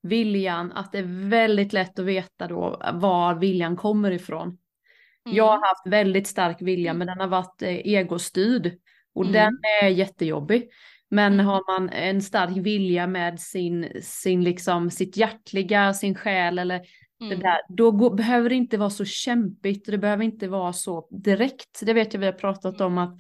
[0.04, 4.48] viljan, att det är väldigt lätt att veta då var viljan kommer ifrån.
[4.48, 5.38] Mm.
[5.38, 8.72] Jag har haft väldigt stark vilja men den har varit eh, egostyrd
[9.16, 9.34] och mm.
[9.34, 10.70] den är jättejobbig.
[11.10, 11.46] Men mm.
[11.46, 16.82] har man en stark vilja med sin, sin liksom, sitt hjärtliga, sin själ eller
[17.22, 17.30] Mm.
[17.30, 21.08] Det där, då går, behöver det inte vara så kämpigt, det behöver inte vara så
[21.12, 21.82] direkt.
[21.82, 23.20] Det vet jag vi har pratat om att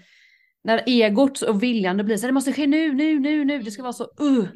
[0.64, 3.72] när egot och viljan, det blir så det måste ske nu, nu, nu, nu, det
[3.72, 4.48] ska vara så uh,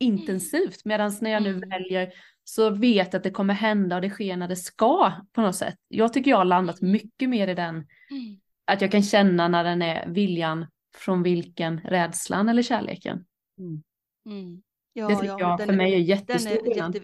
[0.00, 0.84] intensivt.
[0.84, 1.68] Medan när jag nu mm.
[1.68, 2.12] väljer
[2.44, 5.56] så vet jag att det kommer hända och det sker när det ska på något
[5.56, 5.74] sätt.
[5.88, 8.40] Jag tycker jag har landat mycket mer i den, mm.
[8.64, 10.66] att jag kan känna när den är viljan
[10.96, 13.24] från vilken rädslan eller kärleken.
[13.58, 13.82] Mm.
[14.26, 14.62] Mm.
[14.92, 17.00] Ja, det tycker ja, jag för är, mig är jättestor är, jätte,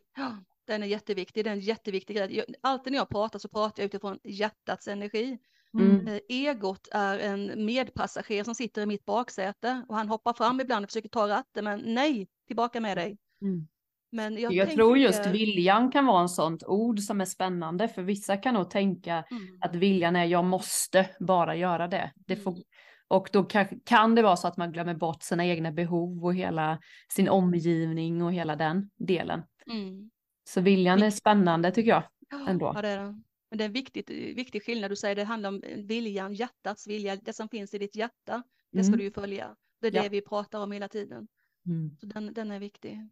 [0.66, 2.44] den är jätteviktig, den är en jätteviktig grej.
[2.60, 5.38] Alltid när jag pratar så pratar jag utifrån hjärtats energi.
[5.74, 6.08] Mm.
[6.08, 10.84] Eh, egot är en medpassagerare som sitter i mitt baksäte och han hoppar fram ibland
[10.84, 13.18] och försöker ta ratten men nej, tillbaka med dig.
[13.42, 13.66] Mm.
[14.12, 18.02] Men jag, jag tror just viljan kan vara en sånt ord som är spännande för
[18.02, 19.58] vissa kan nog tänka mm.
[19.60, 22.12] att viljan är jag måste bara göra det.
[22.16, 22.62] det får, mm.
[23.08, 26.34] och då kan, kan det vara så att man glömmer bort sina egna behov och
[26.34, 26.78] hela
[27.12, 29.42] sin omgivning och hela den delen.
[29.70, 30.10] Mm.
[30.48, 32.02] Så viljan är spännande tycker jag.
[32.48, 32.72] Ändå.
[32.74, 33.20] Ja, det är det.
[33.50, 34.90] Men det är en viktig, viktig skillnad.
[34.90, 38.42] Du säger det handlar om viljan, hjärtats vilja, det som finns i ditt hjärta.
[38.72, 38.98] Det ska mm.
[38.98, 39.56] du ju följa.
[39.80, 40.02] Det är ja.
[40.02, 41.28] det vi pratar om hela tiden.
[41.66, 41.96] Mm.
[42.00, 43.08] Så den, den är viktig.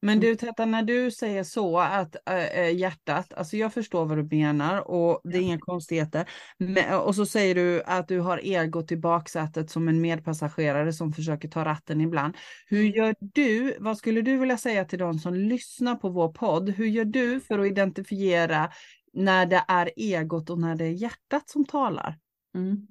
[0.00, 0.20] Men mm.
[0.20, 4.90] du Tetta, när du säger så att äh, hjärtat, alltså jag förstår vad du menar
[4.90, 6.28] och det är inga konstigheter.
[6.58, 11.12] Men, och så säger du att du har egot i baksätet som en medpassagerare som
[11.12, 12.36] försöker ta ratten ibland.
[12.66, 12.92] Hur mm.
[12.92, 16.70] gör du, vad skulle du vilja säga till de som lyssnar på vår podd?
[16.70, 18.70] Hur gör du för att identifiera
[19.12, 22.18] när det är egot och när det är hjärtat som talar?
[22.54, 22.86] Mm.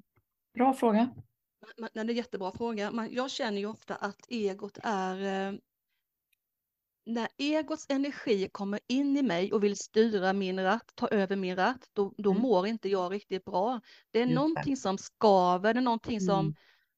[0.57, 1.09] Bra fråga.
[1.93, 3.09] Det är en jättebra fråga.
[3.11, 5.57] Jag känner ju ofta att egot är
[7.07, 11.55] när egots energi kommer in i mig och vill styra min ratt, ta över min
[11.55, 12.41] ratt, då, då mm.
[12.41, 13.81] mår inte jag riktigt bra.
[14.11, 14.79] Det är Just någonting det.
[14.79, 16.25] som skaver, det är någonting mm.
[16.25, 16.55] som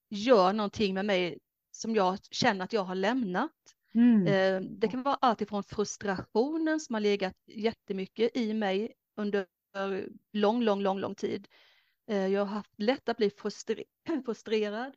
[0.10, 1.40] gör någonting med mig
[1.72, 3.52] som jag känner att jag har lämnat.
[3.94, 4.28] Mm.
[4.28, 9.46] Eh, det kan vara allt ifrån frustrationen som har legat jättemycket i mig under
[10.34, 11.48] lång, lång, lång, lång tid.
[12.08, 13.84] Eh, jag har haft lätt att bli frustre
[14.26, 14.94] frustrerad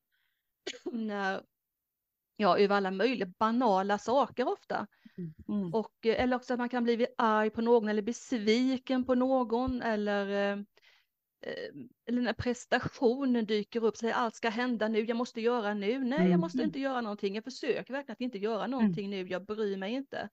[0.92, 1.42] när,
[2.36, 4.86] ja, över alla möjliga banala saker ofta.
[5.48, 5.74] Mm.
[5.74, 9.82] Och, eh, eller också att man kan bli arg på någon eller besviken på någon
[9.82, 10.58] eller eh,
[11.46, 11.70] eh,
[12.06, 15.98] eller när prestationen dyker upp, så allt ska hända nu, jag måste göra nu.
[16.04, 16.30] Nej, mm.
[16.30, 17.34] jag måste inte göra någonting.
[17.34, 18.70] Jag försöker verkligen att inte göra mm.
[18.70, 19.18] någonting mm.
[19.20, 20.28] nu, jag bryr mig inte.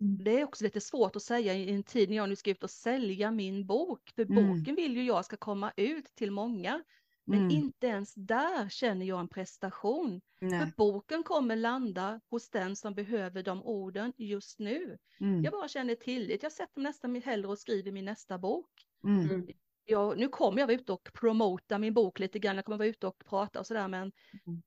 [0.00, 0.24] Mm.
[0.24, 2.64] Det är också lite svårt att säga i en tid när jag nu ska ut
[2.64, 4.48] och sälja min bok, för mm.
[4.48, 6.82] boken vill ju jag ska komma ut till många.
[7.24, 7.50] Men mm.
[7.50, 10.20] inte ens där känner jag en prestation.
[10.40, 10.60] Nej.
[10.60, 14.98] För boken kommer landa hos den som behöver de orden just nu.
[15.20, 15.42] Mm.
[15.42, 16.42] Jag bara känner tillit.
[16.42, 18.70] Jag sätter mig nästan hellre och skriver min nästa bok.
[19.04, 19.30] Mm.
[19.30, 19.48] mm.
[19.84, 22.56] Jag, nu kommer jag vara ute och promota min bok lite grann.
[22.56, 23.88] Jag kommer vara ute och prata och sådär.
[23.88, 24.12] Men
[24.46, 24.62] mm.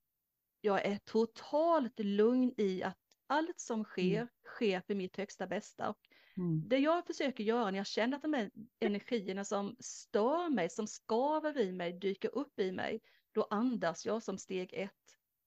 [0.61, 2.97] jag är totalt lugn i att
[3.27, 3.85] allt som mm.
[3.85, 5.89] sker, sker för mitt högsta bästa.
[5.89, 5.97] Och
[6.38, 6.63] Mm.
[6.67, 10.88] Det jag försöker göra när jag känner att de här energierna som stör mig, som
[10.88, 14.91] skaver i mig, dyker upp i mig, då andas jag som steg ett.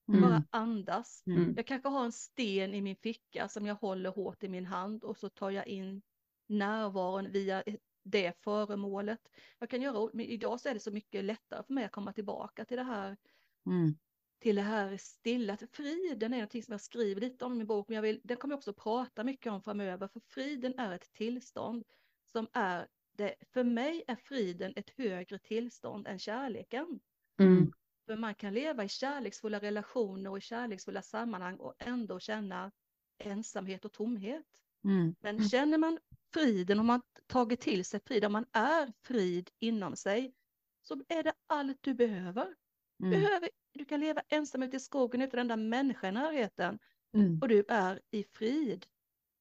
[0.07, 0.21] Mm.
[0.21, 1.23] Bara andas.
[1.27, 1.53] Mm.
[1.57, 5.03] Jag kanske har en sten i min ficka som jag håller hårt i min hand
[5.03, 6.01] och så tar jag in
[6.47, 7.63] närvaron via
[8.03, 9.19] det föremålet.
[9.59, 12.13] Jag kan göra, men idag så är det så mycket lättare för mig att komma
[12.13, 13.17] tillbaka till det här
[13.65, 13.95] mm
[14.39, 15.57] till det här stilla.
[15.71, 18.37] Friden är någonting som jag skriver lite om i min bok, men jag vill, den
[18.37, 21.83] kommer jag också prata mycket om framöver, för friden är ett tillstånd
[22.25, 22.87] som är
[23.17, 26.99] det, för mig är friden ett högre tillstånd än kärleken.
[27.39, 27.71] Mm.
[28.05, 32.71] För man kan leva i kärleksfulla relationer och i kärleksfulla sammanhang och ändå känna
[33.17, 34.45] ensamhet och tomhet.
[34.83, 35.15] Mm.
[35.19, 35.99] Men känner man
[36.33, 40.33] friden, om man tagit till sig frid, om man är frid inom sig,
[40.81, 42.55] så är det allt du behöver.
[42.99, 43.11] Mm.
[43.11, 46.79] Behöver du kan leva ensam ute i skogen utan enda människa i närheten.
[47.13, 47.39] Mm.
[47.41, 48.85] Och du är i frid,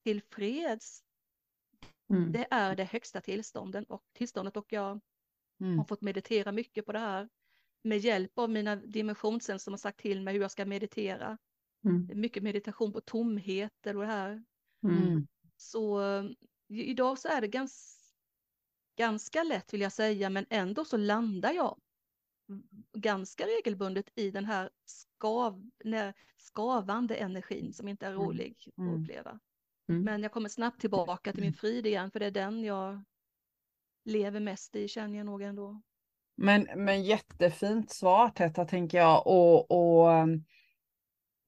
[0.04, 1.04] till freds.
[2.10, 2.32] Mm.
[2.32, 5.00] Det är det högsta tillstånden och tillståndet och jag
[5.60, 5.78] mm.
[5.78, 7.28] har fått meditera mycket på det här.
[7.82, 11.38] Med hjälp av mina dimensionscenter som har sagt till mig hur jag ska meditera.
[11.84, 12.20] Mm.
[12.20, 14.44] Mycket meditation på tomheter och det här.
[14.82, 15.26] Mm.
[15.56, 16.02] Så
[16.68, 18.02] idag så är det ganska,
[18.96, 21.80] ganska lätt vill jag säga, men ändå så landar jag
[22.92, 25.70] ganska regelbundet i den här skav,
[26.38, 28.22] skavande energin som inte är mm.
[28.22, 28.94] rolig mm.
[28.94, 29.40] att uppleva.
[29.88, 30.02] Mm.
[30.02, 33.04] Men jag kommer snabbt tillbaka till min frid igen, för det är den jag
[34.04, 35.82] lever mest i, känner jag nog ändå.
[36.36, 39.26] Men, men jättefint svar Tetta, tänker jag.
[39.26, 40.12] Och, och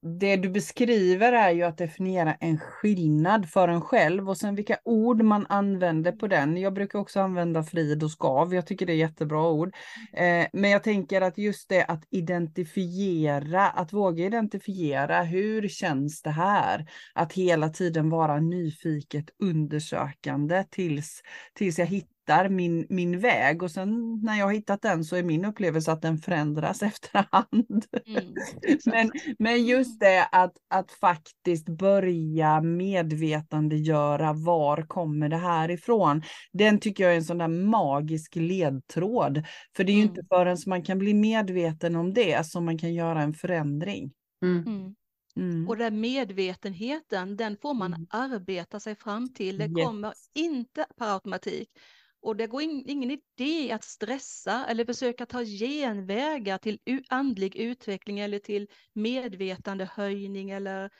[0.01, 4.77] det du beskriver är ju att definiera en skillnad för en själv och sen vilka
[4.83, 6.57] ord man använder på den.
[6.57, 8.55] Jag brukar också använda frid och skav.
[8.55, 9.75] Jag tycker det är jättebra ord.
[10.13, 15.23] Eh, men jag tänker att just det att identifiera, att våga identifiera.
[15.23, 16.85] Hur känns det här?
[17.13, 21.21] Att hela tiden vara nyfiket undersökande tills,
[21.53, 25.15] tills jag hittar hittar min, min väg och sen när jag har hittat den så
[25.15, 27.85] är min upplevelse att den förändras efterhand.
[28.05, 28.33] Mm,
[28.85, 36.23] men, men just det att, att faktiskt börja medvetandegöra var kommer det här ifrån.
[36.53, 39.43] Den tycker jag är en sån där magisk ledtråd.
[39.75, 40.09] För det är ju mm.
[40.09, 44.11] inte förrän man kan bli medveten om det som man kan göra en förändring.
[44.43, 44.67] Mm.
[44.67, 44.95] mm.
[45.35, 45.67] Mm.
[45.67, 48.07] Och den medvetenheten, den får man mm.
[48.09, 49.57] arbeta sig fram till.
[49.57, 49.85] Det yes.
[49.85, 51.69] kommer inte per automatik.
[52.21, 58.19] Och det går in, ingen idé att stressa eller försöka ta genvägar till andlig utveckling
[58.19, 60.91] eller till medvetandehöjning eller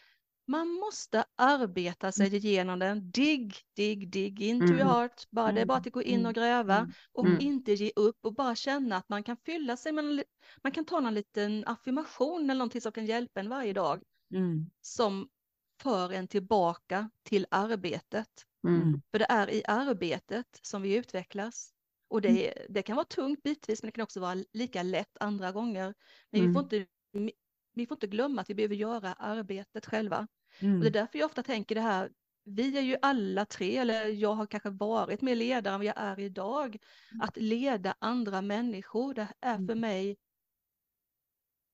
[0.48, 2.38] man måste arbeta sig mm.
[2.38, 3.12] igenom den.
[3.12, 4.80] Digg, digg, digg into mm.
[4.80, 5.28] your heart.
[5.30, 6.34] Bara, det är bara att gå in och mm.
[6.34, 6.92] gräva mm.
[7.12, 7.42] och mm.
[7.42, 10.24] inte ge upp och bara känna att man kan fylla sig med,
[10.64, 14.04] man kan ta någon liten affirmation eller någonting som kan hjälpa en varje dag.
[14.34, 14.70] Mm.
[14.82, 15.30] Som
[15.82, 18.46] för en tillbaka till arbetet.
[18.68, 19.02] Mm.
[19.12, 21.74] För det är i arbetet som vi utvecklas.
[22.10, 22.66] Och det, mm.
[22.70, 25.94] det kan vara tungt bitvis, men det kan också vara lika lätt andra gånger.
[26.32, 26.48] Men mm.
[26.50, 26.86] vi, får inte,
[27.74, 30.28] vi får inte glömma att vi behöver göra arbetet själva.
[30.60, 30.76] Mm.
[30.76, 32.12] Och det är därför jag ofta tänker det här,
[32.44, 35.98] vi är ju alla tre, eller jag har kanske varit mer ledare än vad jag
[35.98, 36.78] är idag.
[37.12, 37.22] Mm.
[37.22, 39.80] Att leda andra människor, det är för mm.
[39.80, 40.18] mig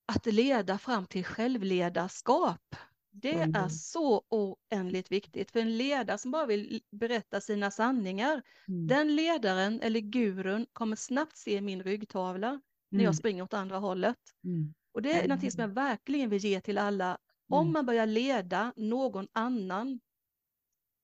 [0.06, 2.76] att leda fram till självledarskap.
[3.22, 3.56] Det mm.
[3.56, 8.42] är så oändligt viktigt för en ledare som bara vill berätta sina sanningar.
[8.68, 8.88] Mm.
[8.88, 12.62] Den ledaren eller gurun kommer snabbt se min ryggtavla mm.
[12.90, 13.14] när jag mm.
[13.14, 14.18] springer åt andra hållet.
[14.44, 14.74] Mm.
[14.92, 15.28] Och det är mm.
[15.28, 17.18] någonting som jag verkligen vill ge till alla.
[17.50, 20.00] Om man börjar leda någon annan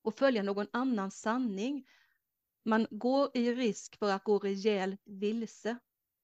[0.03, 1.85] och följa någon annans sanning,
[2.65, 5.77] man går i risk för att gå rejält vilse.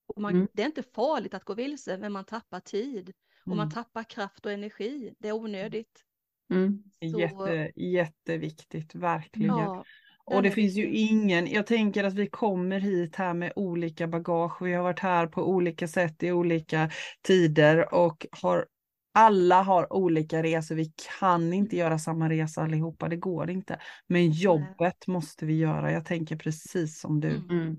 [0.08, 3.14] Och man, Det är inte farligt att gå vilse, men man tappar tid.
[3.46, 3.70] Och man mm.
[3.70, 5.14] tappar kraft och energi.
[5.20, 6.06] Det är onödigt.
[6.54, 6.84] Mm.
[7.20, 9.58] Jätte, jätteviktigt, verkligen.
[9.58, 9.84] Ja,
[10.26, 14.62] och det finns ju ingen, jag tänker att vi kommer hit här med olika bagage.
[14.62, 16.90] Vi har varit här på olika sätt i olika
[17.22, 18.66] tider och har
[19.14, 20.76] alla har olika resor.
[20.76, 23.80] Vi kan inte göra samma resa allihopa, det går inte.
[24.08, 25.14] Men jobbet Nej.
[25.14, 25.92] måste vi göra.
[25.92, 27.30] Jag tänker precis som du.
[27.30, 27.50] Mm.
[27.50, 27.78] mm.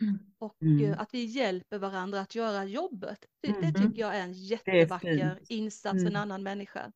[0.00, 0.18] Mm.
[0.38, 0.84] Och mm.
[0.84, 3.26] Eh, att vi hjälper varandra att göra jobbet.
[3.40, 3.60] Det, mm.
[3.60, 6.22] det tycker jag är en jättevacker är insats för en mm.
[6.22, 6.92] annan människa.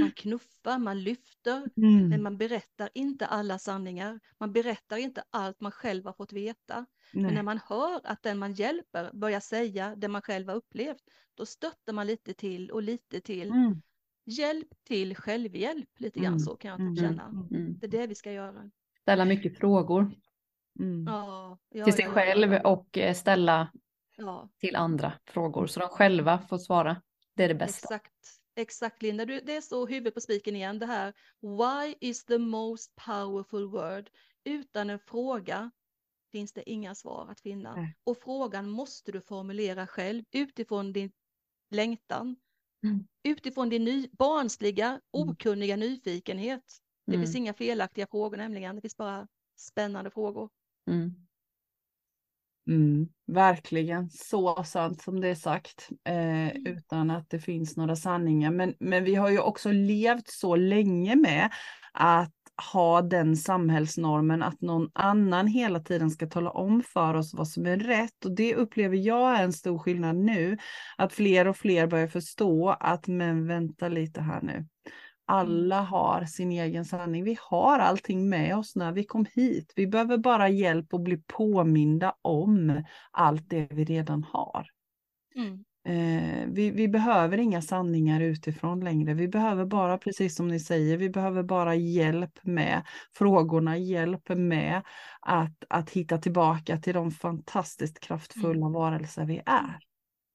[0.00, 2.22] Man knuffar, man lyfter, men mm.
[2.22, 4.20] man berättar inte alla sanningar.
[4.40, 6.86] Man berättar inte allt man själv har fått veta.
[7.12, 7.24] Nej.
[7.24, 11.02] Men när man hör att den man hjälper börjar säga det man själv har upplevt,
[11.34, 13.50] då stöttar man lite till och lite till.
[13.50, 13.82] Mm.
[14.24, 16.96] Hjälp till självhjälp, lite grann så kan jag mm.
[16.96, 17.46] känna.
[17.50, 18.70] Det är det vi ska göra.
[19.02, 20.14] Ställa mycket frågor.
[20.78, 21.04] Mm.
[21.06, 23.72] Ja, ja, till sig ja, själv och eh, ställa
[24.58, 27.02] till andra frågor så de själva får svara.
[27.34, 27.94] Det är det bästa.
[27.94, 28.14] Exakt,
[28.56, 31.14] exakt Linda, du, det är så huvudet på spiken igen det här.
[31.40, 34.10] Why is the most powerful word?
[34.44, 35.70] Utan en fråga
[36.32, 37.76] finns det inga svar att finna.
[37.76, 37.96] Nej.
[38.04, 41.12] Och frågan måste du formulera själv utifrån din
[41.70, 42.36] längtan.
[42.84, 43.06] Mm.
[43.22, 45.00] Utifrån din ny, barnsliga, mm.
[45.12, 46.64] okunniga nyfikenhet.
[47.06, 47.26] Det mm.
[47.26, 50.50] finns inga felaktiga frågor nämligen, det finns bara spännande frågor.
[50.90, 51.14] Mm.
[52.68, 56.66] Mm, verkligen så sant som det är sagt, eh, mm.
[56.66, 58.50] utan att det finns några sanningar.
[58.50, 61.50] Men, men vi har ju också levt så länge med
[61.92, 62.34] att
[62.72, 67.66] ha den samhällsnormen att någon annan hela tiden ska tala om för oss vad som
[67.66, 68.24] är rätt.
[68.24, 70.58] Och det upplever jag är en stor skillnad nu,
[70.96, 74.66] att fler och fler börjar förstå att men vänta lite här nu.
[75.30, 75.86] Alla mm.
[75.86, 77.24] har sin egen sanning.
[77.24, 79.72] Vi har allting med oss när vi kom hit.
[79.76, 84.66] Vi behöver bara hjälp att bli påminda om allt det vi redan har.
[85.36, 85.64] Mm.
[85.84, 89.14] Eh, vi, vi, behöver inga sanningar utifrån längre.
[89.14, 94.82] Vi behöver bara, precis som ni säger, vi behöver bara hjälp med frågorna, hjälp med
[95.20, 98.72] att, att hitta tillbaka till de fantastiskt kraftfulla mm.
[98.72, 99.89] varelser vi är.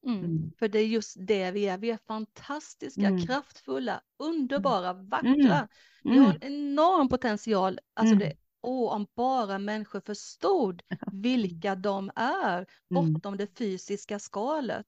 [0.05, 0.19] Mm.
[0.19, 0.51] Mm.
[0.59, 1.77] För det är just det vi är.
[1.77, 3.25] Vi är fantastiska, mm.
[3.25, 5.09] kraftfulla, underbara, mm.
[5.09, 5.67] vackra.
[6.03, 6.37] Vi har mm.
[6.41, 7.79] en enorm potential.
[7.93, 10.81] Alltså det, åh, om bara människor förstod
[11.11, 14.87] vilka de är bortom det fysiska skalet.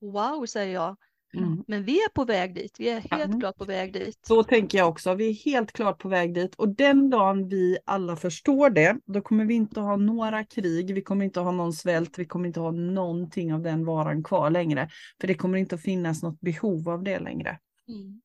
[0.00, 0.96] Wow, säger jag.
[1.36, 1.64] Mm.
[1.66, 3.40] Men vi är på väg dit, vi är helt Mm.
[3.40, 4.18] klart på väg dit.
[4.26, 5.14] Så tänker jag också.
[5.14, 9.20] Vi är helt klart på väg dit och den dagen vi alla förstår det, då
[9.20, 12.60] kommer vi inte ha några krig, vi kommer inte ha någon svält, vi kommer inte
[12.60, 14.88] ha någonting av den varan kvar längre.
[15.20, 17.58] För det kommer inte att finnas något behov av det längre.
[17.88, 18.20] Mm.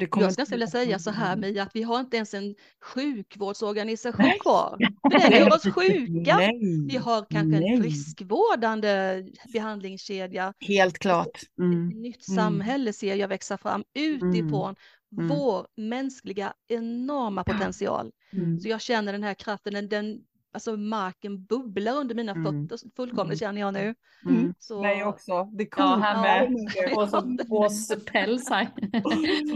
[0.00, 1.36] Jag skulle vilja säga så här.
[1.36, 4.76] Mia, att vi har inte ens en sjukvårdsorganisation kvar.
[5.12, 6.36] För den gör oss sjuka.
[6.36, 7.74] Nej, Vi har kanske nej.
[7.74, 10.54] en friskvårdande behandlingskedja.
[10.60, 11.40] Helt klart.
[11.60, 11.88] Mm.
[11.88, 12.36] Ett nytt Mm.
[12.36, 14.74] samhälle ser jag växa fram utifrån
[15.18, 15.28] Mm.
[15.28, 18.10] vår mänskliga enorma potential.
[18.32, 18.60] Mm.
[18.60, 20.18] Så jag känner den här kraften, den, den,
[20.54, 22.68] alltså marken bubblar under mina Mm.
[22.68, 23.94] fötter fullkomligt känner jag nu.
[24.26, 24.54] Mm.
[24.58, 25.44] Så, Mig också.
[25.44, 25.96] Det Ja, kommer.
[26.06, 26.96] här med.
[26.96, 27.44] Och så Ja.
[27.46, 28.68] gåspäls här.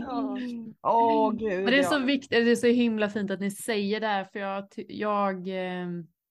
[0.00, 0.38] Ja.
[0.82, 1.52] Åh gud.
[1.62, 1.88] Men det är ja.
[1.90, 5.48] så viktigt, det är så himla fint att ni säger det här för jag, jag
[5.48, 5.86] eh,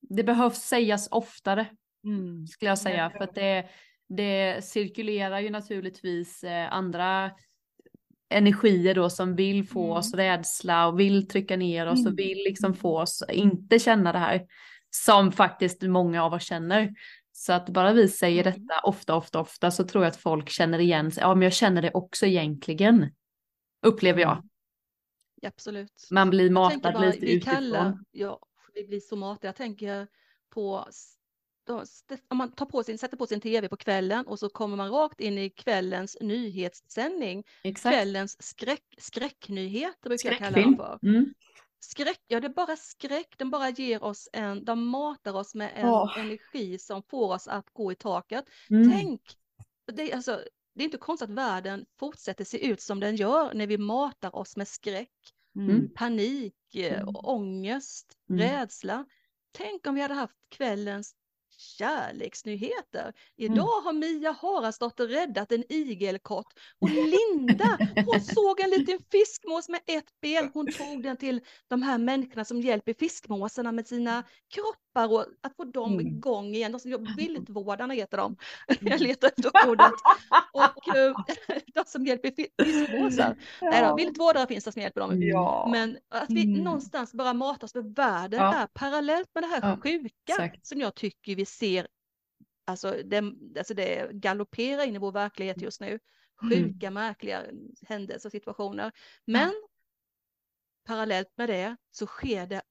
[0.10, 1.66] det behövs sägas oftare
[2.04, 2.48] Mm.
[2.48, 3.66] skulle jag säga för att det,
[4.10, 7.32] det cirkulerar ju naturligtvis eh, andra
[8.30, 9.98] energier då som vill få Mm.
[9.98, 12.12] oss rädsla och vill trycka ner oss Mm.
[12.14, 14.46] och vill liksom få oss inte känna det här
[14.90, 16.94] som faktiskt många av oss känner.
[17.32, 18.54] Så att bara vi säger Mm.
[18.54, 21.22] detta ofta, ofta, ofta så tror jag att folk känner igen sig.
[21.22, 23.12] Ja, men jag känner det också egentligen.
[23.86, 24.44] Upplever jag.
[25.46, 26.08] Absolut.
[26.12, 27.56] Man blir matad bara, lite vi utifrån.
[27.56, 28.40] kallar, ja,
[28.74, 29.48] vi blir så matiga.
[29.50, 30.08] Jag tänker
[30.54, 30.86] på,
[31.68, 31.84] då,
[32.28, 34.90] om man tar på sin, sätter på sin tv på kvällen och så kommer man
[34.92, 37.44] rakt in i kvällens nyhetssändning.
[37.64, 37.94] Exakt.
[37.96, 40.78] Kvällens skräck, skräcknyheter brukar jag kalla Skräckfilm.
[40.78, 41.08] dem för.
[41.08, 41.34] Mm.
[41.80, 45.72] Skräck, ja det är bara skräck, den bara ger oss en, de matar oss med
[45.76, 46.20] en Åh.
[46.20, 48.46] energi som får oss att gå i taket.
[48.70, 48.92] Mm.
[48.92, 49.22] Tänk,
[49.94, 50.42] det, är alltså,
[50.76, 54.36] det är inte konstigt att världen fortsätter se ut som den gör när vi matar
[54.36, 55.10] oss med skräck
[55.56, 55.94] Mm.
[55.96, 57.16] panik, eh, Mm.
[57.16, 58.42] ångest, Mm.
[58.42, 59.06] rädsla.
[59.52, 61.16] Tänk om vi hade haft kvällens
[61.58, 63.14] kärleksnyheter.
[63.38, 63.86] Idag Mm.
[63.86, 70.22] har Mia Haraldsdotter räddat en igelkott och Linda, hon såg en liten fiskmås med ett
[70.22, 70.52] ben.
[70.54, 74.24] Hon tog den till de här människorna som hjälper fiskmåsarna med sina
[74.98, 76.08] kroppar och att få dem Mm.
[76.08, 76.72] igång igen.
[76.72, 78.38] De som jobbar, viltvårdarna heter de.
[78.82, 79.92] Jag letar efter ordet.
[80.54, 81.16] Och eh,
[81.74, 83.38] de som hjälper fi- fiskmåsar.
[83.62, 85.22] Nej då, viltvårdare finns det som hjälper dem.
[85.24, 85.68] Ja.
[85.72, 86.64] Men att vi Mm.
[86.64, 88.54] någonstans bara matas med världen Ja.
[88.56, 90.66] är parallellt med det här Ja, sjuka exakt.
[90.68, 91.88] som jag tycker vi ser,
[92.66, 93.24] alltså det,
[93.58, 96.00] alltså det galopperar in i vår verklighet just nu.
[96.42, 96.50] Mm.
[96.54, 97.44] Sjuka, märkliga
[97.88, 98.92] händelser och situationer.
[99.26, 99.52] Men
[100.86, 102.62] parallellt med det så sker det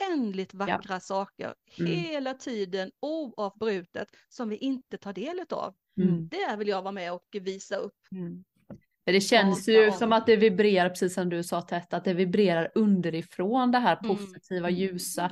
[0.00, 1.92] oändligt vackra saker Mm.
[1.92, 5.74] hela tiden oavbrutet som vi inte tar del av.
[6.02, 6.28] Mm.
[6.28, 7.92] Det vill jag vara med och visa upp.
[8.12, 8.44] Mm.
[9.06, 9.92] Det känns Ja, ju ja.
[9.92, 13.98] som att det vibrerar, precis som du sa Tett, att det vibrerar underifrån det här
[14.04, 14.16] Mm.
[14.16, 15.24] positiva, ljusa.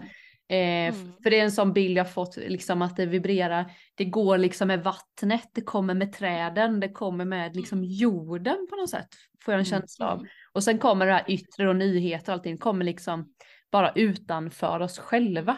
[0.49, 1.13] Eh, Mm.
[1.23, 4.69] För det är en sån bild jag fått, liksom att det vibrerar, det går liksom
[4.69, 9.09] med vattnet, det kommer med träden, det kommer med liksom jorden på något sätt,
[9.45, 9.81] får jag en Mm.
[9.81, 10.19] känsla av.
[10.19, 10.31] Mm.
[10.53, 13.33] Och sen kommer det här yttre och nyheter och allting, kommer liksom
[13.73, 15.57] bara utanför oss själva.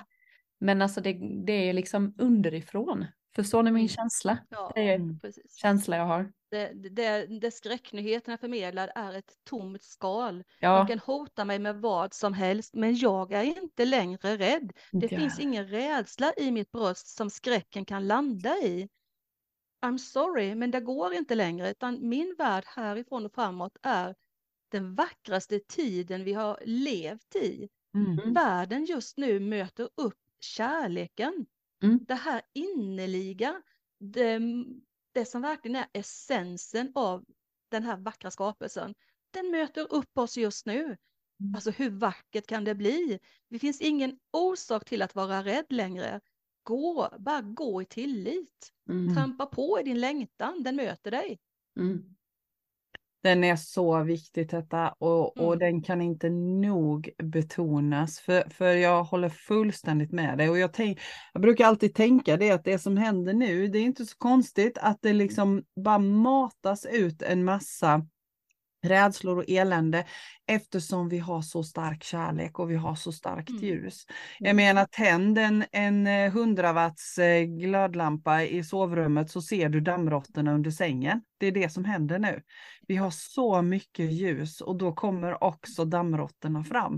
[0.58, 1.12] Men alltså det,
[1.46, 3.06] det är liksom underifrån.
[3.36, 3.88] Förstår ni min Mm.
[3.88, 4.38] känsla?
[4.50, 5.20] Ja, Det är Mm.
[5.20, 5.56] precis.
[5.56, 6.32] känsla jag har.
[6.50, 10.44] Det, det, det skräcknyheterna förmedlar är ett tomt skal.
[10.60, 14.72] Ja, kan hota mig med vad som helst, men jag är inte längre rädd.
[14.92, 18.88] Det inte finns ingen rädsla i mitt bröst som skräcken kan landa i.
[19.86, 24.14] I'm sorry, men det går inte längre, utan min värld härifrån och framåt är
[24.70, 27.68] den vackraste tiden vi har levt i.
[27.94, 28.18] Mm.
[28.18, 28.34] Mm.
[28.34, 31.46] Världen just nu möter upp kärleken.
[31.82, 32.04] Mm.
[32.08, 33.62] Det här innerliga,
[34.00, 34.40] det,
[35.12, 37.24] det som verkligen är essensen av
[37.70, 38.94] den här vackra skapelsen.
[39.30, 40.82] Den möter upp oss just nu.
[41.40, 41.54] Mm.
[41.54, 43.18] Alltså hur vackert kan det bli?
[43.48, 46.20] Det finns ingen orsak till att vara rädd längre.
[46.62, 48.72] Gå, bara gå i tillit.
[48.90, 49.14] Mm.
[49.14, 51.38] Trampa på i din längtan, den möter dig.
[51.80, 52.13] Mm.
[53.24, 55.58] Den är så viktig detta och, och Mm.
[55.58, 60.98] den kan inte nog betonas för, för jag håller fullständigt med dig och jag, tänk,
[61.32, 64.78] jag brukar alltid tänka det att det som händer nu det är inte så konstigt
[64.80, 68.06] att det liksom bara matas ut en massa
[68.84, 70.04] rädslor och elände
[70.46, 73.62] eftersom vi har så stark kärlek och vi har så starkt Mm.
[73.62, 74.04] ljus.
[74.38, 79.80] Jag menar tänd en, en eh, 100 watts eh, glödlampa i sovrummet så ser du
[79.80, 81.22] dammråttorna under sängen.
[81.38, 82.42] Det är det som händer nu.
[82.88, 86.94] Vi har så mycket ljus och då kommer också dammråttorna fram.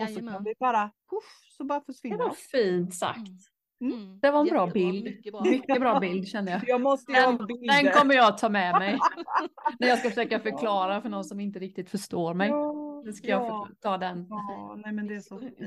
[0.00, 0.44] Och så kan Jajamän.
[0.44, 1.24] vi bara, puff,
[1.56, 2.36] så bara Det försvinner var de.
[2.36, 3.53] fint sagt.
[3.80, 3.92] Mm.
[3.98, 4.18] Mm.
[4.22, 5.04] Det var en bra Jättebra, bild.
[5.04, 5.42] Mycket bra.
[5.44, 6.62] Mycket bra bild känner jag.
[6.66, 7.38] Jag måste Den,
[7.82, 8.98] den kommer jag ta med mig
[9.78, 12.48] när jag ska försöka förklara för någon som inte riktigt förstår mig.
[12.48, 14.26] Ja, Nu ska jag ja, för- ta den.
[14.30, 15.58] ja, nej men det är så fint.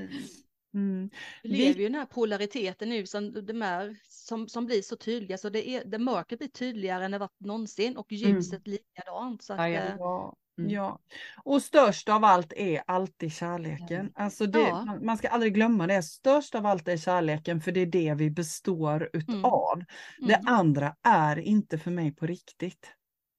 [0.74, 1.10] Mm.
[1.44, 4.96] Vi lever ju i den här polariteten nu som, de är, som, som blir så
[4.96, 8.36] tydliga, så det, är, det mörkret blir tydligare än det varit någonsin och mm.
[8.36, 8.80] ljuset mm.
[8.80, 9.42] likadant.
[9.42, 10.36] Så att, ja, ja.
[10.60, 10.72] Mm.
[10.72, 11.00] ja,
[11.44, 14.12] och störst av allt är alltid kärleken.
[14.16, 15.00] Alltså det, ja.
[15.02, 16.04] man ska aldrig glömma det.
[16.04, 19.74] Störst av allt är kärleken för det är det vi består utav.
[19.74, 19.88] Mm.
[20.28, 20.54] Det mm.
[20.54, 22.88] andra är inte för mig på riktigt.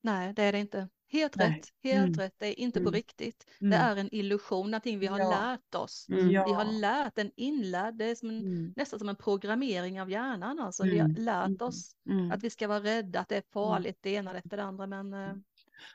[0.03, 0.89] Nej, det är det inte.
[1.11, 1.51] Helt Nej.
[1.51, 2.19] rätt, helt mm.
[2.19, 2.35] rätt.
[2.39, 2.91] Det är inte mm.
[2.91, 3.47] på riktigt.
[3.61, 3.71] Mm.
[3.71, 5.31] Det är en illusion, någonting vi har ja.
[5.31, 6.07] lärt oss.
[6.09, 6.29] Mm.
[6.29, 8.73] Vi har lärt en inlärd, det är som en, mm.
[8.77, 10.59] nästan som en programmering av hjärnan.
[10.59, 10.83] Alltså.
[10.85, 11.23] Vi har mm.
[11.23, 11.97] lärt oss
[12.33, 14.87] att vi ska vara rädda, att det är farligt, det ena efter det andra.
[14.87, 15.33] Men, eh,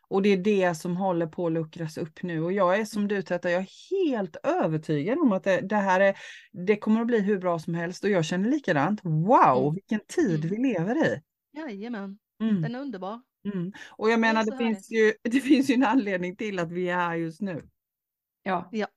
[0.07, 2.43] och det är det som håller på att luckras upp nu.
[2.43, 5.99] Och jag är som du Tetta, jag är helt övertygad om att det, det, här
[5.99, 6.18] är,
[6.51, 8.03] det kommer att bli hur bra som helst.
[8.03, 8.99] Och jag känner likadant.
[9.03, 11.22] Wow, vilken tid vi lever i.
[11.55, 12.18] Jajamän,
[12.50, 12.62] mm.
[12.62, 13.22] den är underbar.
[13.54, 13.74] Mm.
[13.89, 16.89] Och jag menar, det, det finns, ju, det finns ju en anledning till att vi
[16.89, 17.70] är här just nu.
[18.44, 18.70] Ja.
[18.72, 18.88] ja.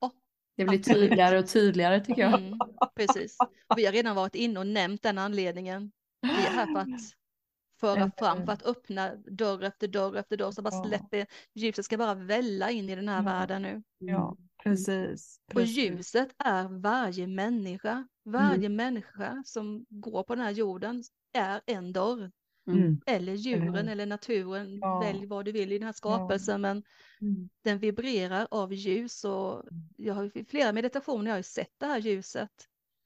[0.56, 2.40] Det blir tydligare och tydligare tycker jag.
[2.40, 2.58] Mm,
[2.96, 3.36] precis.
[3.76, 5.92] Vi har redan varit inne och nämnt den anledningen.
[6.22, 7.00] Vi är här för att
[7.80, 11.96] föra fram, för att öppna dörr efter dörr efter dörr, så bara släpper ljuset ska
[11.96, 13.22] bara välla in i den här ja.
[13.22, 13.82] världen nu.
[13.98, 15.76] Ja, precis, precis.
[15.78, 18.08] Och ljuset är varje människa.
[18.24, 18.76] Varje mm.
[18.76, 22.30] människa som går på den här jorden är en dörr.
[22.66, 23.00] Mm.
[23.06, 25.00] Eller djuren eller, eller naturen, ja.
[25.00, 26.58] välj vad du vill i den här skapelsen, ja.
[26.58, 26.82] men
[27.20, 27.48] mm.
[27.64, 29.88] den vibrerar av ljus och mm.
[29.96, 32.50] jag har i flera meditationer jag har sett det här ljuset.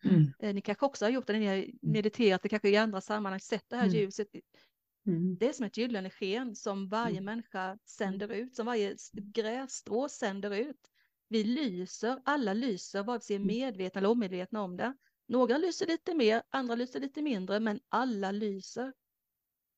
[0.04, 0.32] Mm.
[0.38, 1.70] Eh, ni kanske också har gjort det när ni har mm.
[1.80, 3.96] mediterat, det kanske i andra sammanhang sett det här mm.
[3.96, 4.28] ljuset.
[5.38, 10.54] Det är som ett gyllene sken som varje människa sänder ut, som varje grässtrå sänder
[10.54, 10.90] ut.
[11.28, 14.94] Vi lyser, alla lyser, vare sig medvetna eller omedvetna om det.
[15.28, 18.92] Några lyser lite mer, andra lyser lite mindre, men alla lyser.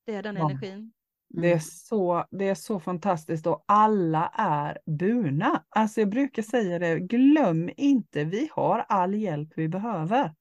[0.05, 0.49] Det är den ja.
[0.49, 0.93] energin.
[1.29, 1.61] Det är, mm.
[1.61, 5.63] så, det är så fantastiskt och alla är burna.
[5.69, 10.35] Alltså jag brukar säga det, glöm inte, vi har all hjälp vi behöver.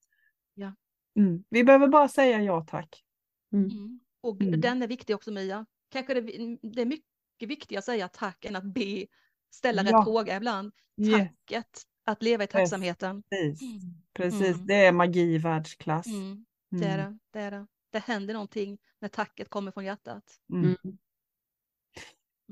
[0.54, 0.74] Ja.
[1.16, 1.44] Mm.
[1.50, 3.04] Vi behöver bara säga ja tack.
[3.52, 3.70] Mm.
[3.70, 4.00] Mm.
[4.20, 4.60] Och mm.
[4.60, 5.66] den är viktig också Mia.
[5.88, 6.20] Kanske det,
[6.62, 9.06] det är mycket viktigare att säga tack än att be,
[9.50, 9.98] ställa ja.
[9.98, 10.72] rätt fråga ibland.
[11.12, 11.66] Tacket, yes.
[12.04, 13.22] att leva i tacksamheten.
[13.30, 13.82] Precis,
[14.12, 14.54] Precis.
[14.56, 14.66] Mm.
[14.66, 16.06] det är magi världsklass.
[16.70, 20.24] Det är det, det är det det händer någonting när tacket kommer från hjärtat.
[20.52, 20.64] Mm.
[20.64, 20.76] Mm.
[20.84, 20.98] mm.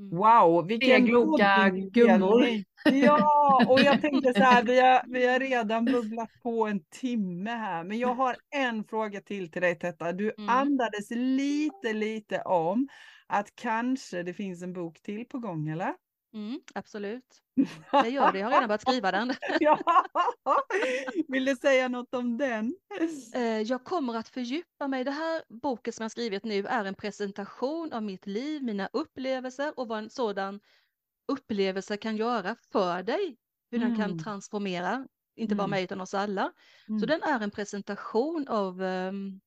[0.09, 2.45] Wow, vilken kloka gummor.
[2.85, 7.49] Ja, och jag tänkte så här, vi har, vi har redan bubblat på en timme
[7.49, 10.11] här, men jag har en fråga till till dig Tetta.
[10.11, 10.49] Du mm.
[10.49, 12.87] andades lite, lite om
[13.27, 15.93] att kanske det finns en bok till på gång, eller?
[16.33, 17.41] Mm, absolut.
[18.03, 19.33] Det gör det, jag har redan börjat skriva den.
[19.59, 19.79] ja.
[21.27, 22.75] Vill du säga något om den?
[23.35, 25.03] Eh, jag kommer att fördjupa mig.
[25.03, 29.79] Det här boken som jag skrivit nu är en presentation av mitt liv, mina upplevelser
[29.79, 30.59] och vad en sådan
[31.27, 33.37] upplevelse kan göra för dig.
[33.71, 33.89] Hur mm.
[33.89, 34.23] den kan mm.
[34.23, 35.71] transformera, inte bara mm.
[35.71, 36.51] mig utan oss alla.
[36.87, 36.99] Mm.
[36.99, 39.41] Så den är en presentation av um,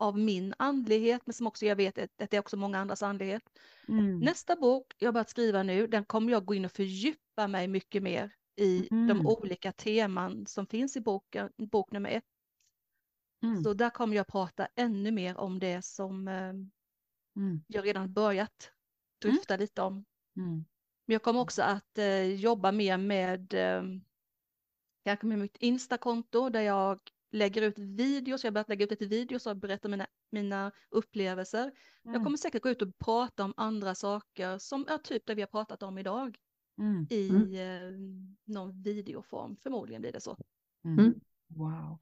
[0.00, 3.42] av min andlighet, men som också jag vet att det är också många andras andlighet.
[3.88, 4.18] Mm.
[4.18, 8.02] Nästa bok jag börjat skriva nu, den kommer jag gå in och fördjupa mig mycket
[8.02, 9.08] mer i mm.
[9.08, 12.24] de olika teman som finns i boken, bok nummer ett.
[13.42, 13.62] Mm.
[13.62, 16.54] Så där kommer jag prata ännu mer om det som eh,
[17.36, 17.64] mm.
[17.66, 18.72] jag redan börjat
[19.24, 19.60] mm.
[19.60, 20.04] lite om.
[20.36, 20.64] Mm.
[21.06, 23.82] Men jag kommer också att eh, jobba mer med eh,
[25.04, 27.00] kanske med mitt Insta-konto där jag
[27.30, 31.62] lägger ut videos, jag har börjat lägga ut lite videos och berätta mina, mina upplevelser.
[31.62, 32.14] Mm.
[32.14, 35.42] Jag kommer säkert gå ut och prata om andra saker som är typ det vi
[35.42, 36.36] har pratat om idag.
[36.78, 37.06] Mm.
[37.10, 37.54] I mm.
[37.54, 37.98] Eh,
[38.44, 40.36] någon videoform, förmodligen blir det så.
[40.84, 40.98] Mm.
[40.98, 41.20] Mm.
[41.48, 41.98] Wow.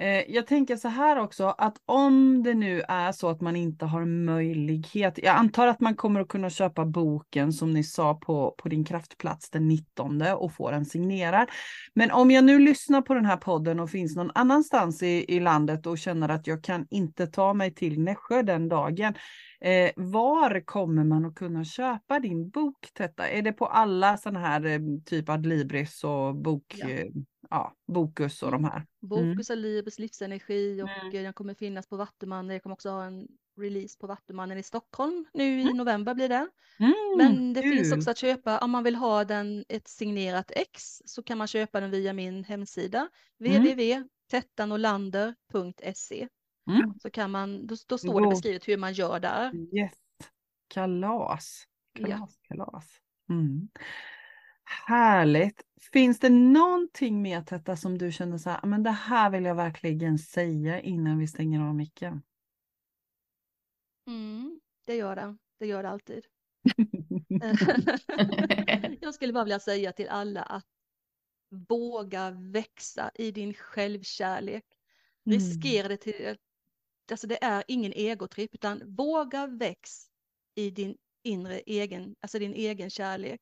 [0.00, 3.84] Eh, jag tänker så här också att om det nu är så att man inte
[3.84, 5.18] har möjlighet.
[5.22, 8.84] Jag antar att man kommer att kunna köpa boken som ni sa på, på din
[8.84, 11.48] kraftplats den 19 och få den signerad.
[11.94, 15.40] Men om jag nu lyssnar på den här podden och finns någon annanstans i, i
[15.40, 19.14] landet och känner att jag kan inte ta mig till Nässjö den dagen.
[19.60, 23.28] Eh, var kommer man att kunna köpa din bok Tetta?
[23.28, 26.74] Är det på alla sådana här eh, typ Adlibris och bok?
[26.76, 26.88] Ja.
[27.52, 28.86] Eh, ja, Bokus och de här.
[29.00, 29.62] Bokus mm.
[29.62, 31.12] Libris livsenergi och mm.
[31.12, 32.52] den kommer finnas på Vattumannen.
[32.52, 33.28] Jag kommer också ha en
[33.60, 35.76] release på Vattumannen i Stockholm nu i mm.
[35.76, 36.48] november blir det.
[36.78, 37.72] Mm, Men det kul.
[37.72, 41.46] finns också att köpa om man vill ha den ett signerat ex så kan man
[41.46, 43.08] köpa den via min hemsida
[43.40, 43.62] mm.
[43.62, 46.28] www.tettanolander.se.
[46.70, 46.94] Mm.
[47.02, 49.54] Så kan man, då, då står det beskrivet hur man gör där.
[49.54, 49.98] Yes.
[50.68, 51.64] Kalas.
[51.94, 52.48] Kalas, ja.
[52.48, 53.00] kalas.
[54.86, 55.62] Härligt.
[55.92, 59.54] Finns det någonting mer Tetta som du känner så här, men det här vill jag
[59.54, 62.22] verkligen säga innan vi stänger av micken?
[64.06, 65.36] Mm, det gör det.
[65.58, 66.24] Det gör det alltid.
[69.00, 70.66] jag skulle bara vilja säga till alla att
[71.68, 74.64] våga växa i din självkärlek.
[75.26, 75.38] Mm.
[75.38, 76.36] Riskera det till,
[77.10, 79.90] alltså det är ingen egotripp, utan våga väx
[80.54, 83.40] i din inre egen, alltså din egen kärlek.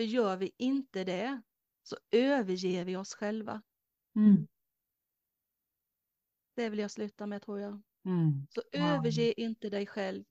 [0.00, 1.42] För gör vi inte det
[1.82, 3.62] så överger vi oss själva.
[4.16, 4.48] Mm.
[6.56, 7.82] Det vill jag sluta med tror jag.
[8.04, 8.46] Mm.
[8.50, 8.82] Så wow.
[8.82, 10.24] överge inte dig själv,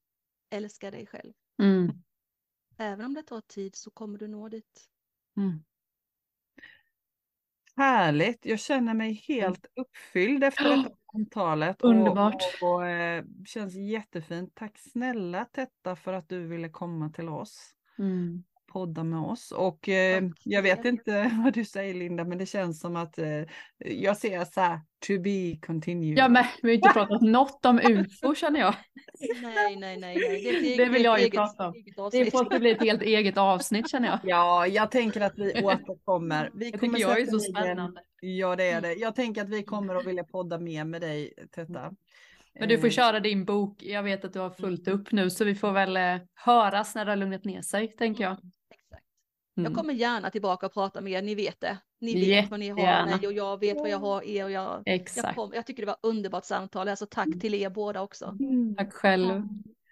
[0.49, 1.33] älska dig själv.
[1.61, 1.91] Mm.
[2.77, 4.89] Även om det tar tid så kommer du nå dit.
[5.37, 5.63] Mm.
[7.75, 11.81] Härligt, jag känner mig helt uppfylld efter detta samtalet.
[11.81, 12.43] Underbart.
[12.61, 14.55] Och, och, och, eh, känns jättefint.
[14.55, 17.75] Tack snälla Tetta för att du ville komma till oss.
[17.97, 19.51] Mm podda med oss.
[19.51, 23.43] Och eh, jag vet inte vad du säger Linda, men det känns som att eh,
[23.77, 26.17] jag ser så här, to be continued.
[26.17, 28.75] Ja, men vi har inte pratat något om UFO känner jag.
[29.41, 30.17] Nej, nej, nej.
[30.17, 30.61] nej.
[30.77, 31.73] Det, det, vill jag ju prata om.
[32.11, 34.19] Det får bli ett helt eget avsnitt känner jag.
[34.23, 36.51] Ja, jag tänker att vi återkommer.
[36.53, 38.01] Vi det kommer tycker jag är så spännande.
[38.21, 38.93] Ja, det är det.
[38.93, 41.91] Jag tänker att vi kommer att vilja podda mer med dig, Tetta.
[42.59, 42.91] Men du får eh.
[42.91, 43.83] köra din bok.
[43.83, 44.99] Jag vet att du har fullt mm.
[44.99, 48.23] upp nu så vi får väl eh, höras när det har lugnat ner sig, tänker
[48.23, 48.37] jag.
[49.59, 49.71] Mm.
[49.71, 51.77] Jag kommer gärna tillbaka och prata med er, ni vet det.
[52.01, 52.47] Ni vet Jättegärna.
[52.49, 54.43] vad ni har mig och jag vet vad jag har er.
[54.43, 55.25] Och jag, Exakt.
[55.25, 58.25] Jag, kom, jag tycker det var underbart samtal, alltså tack till er båda också.
[58.39, 58.75] Mm.
[58.75, 59.43] Tack själv.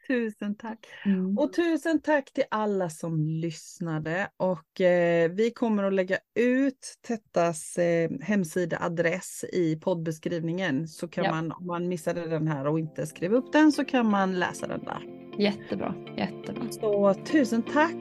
[0.07, 0.79] Tusen tack.
[1.05, 1.37] Mm.
[1.37, 4.27] Och tusen tack till alla som lyssnade.
[4.37, 10.87] Och eh, vi kommer att lägga ut Tettas eh, hemsidaadress i poddbeskrivningen.
[10.87, 11.31] Så kan ja.
[11.31, 14.67] man, om man missade den här och inte skrev upp den, så kan man läsa
[14.67, 15.17] den där.
[15.37, 16.69] Jättebra, jättebra.
[16.71, 17.95] Så tusen tack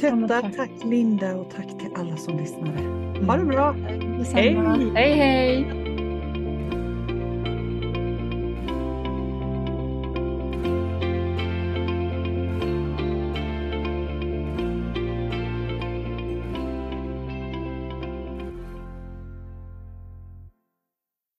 [0.00, 0.56] Tetta, ja, tack.
[0.56, 0.70] tack.
[0.84, 2.78] Linda och tack till alla som lyssnade.
[3.26, 3.72] Ha det bra.
[4.34, 4.54] Hej,
[4.94, 5.14] hej.
[5.14, 5.91] hej.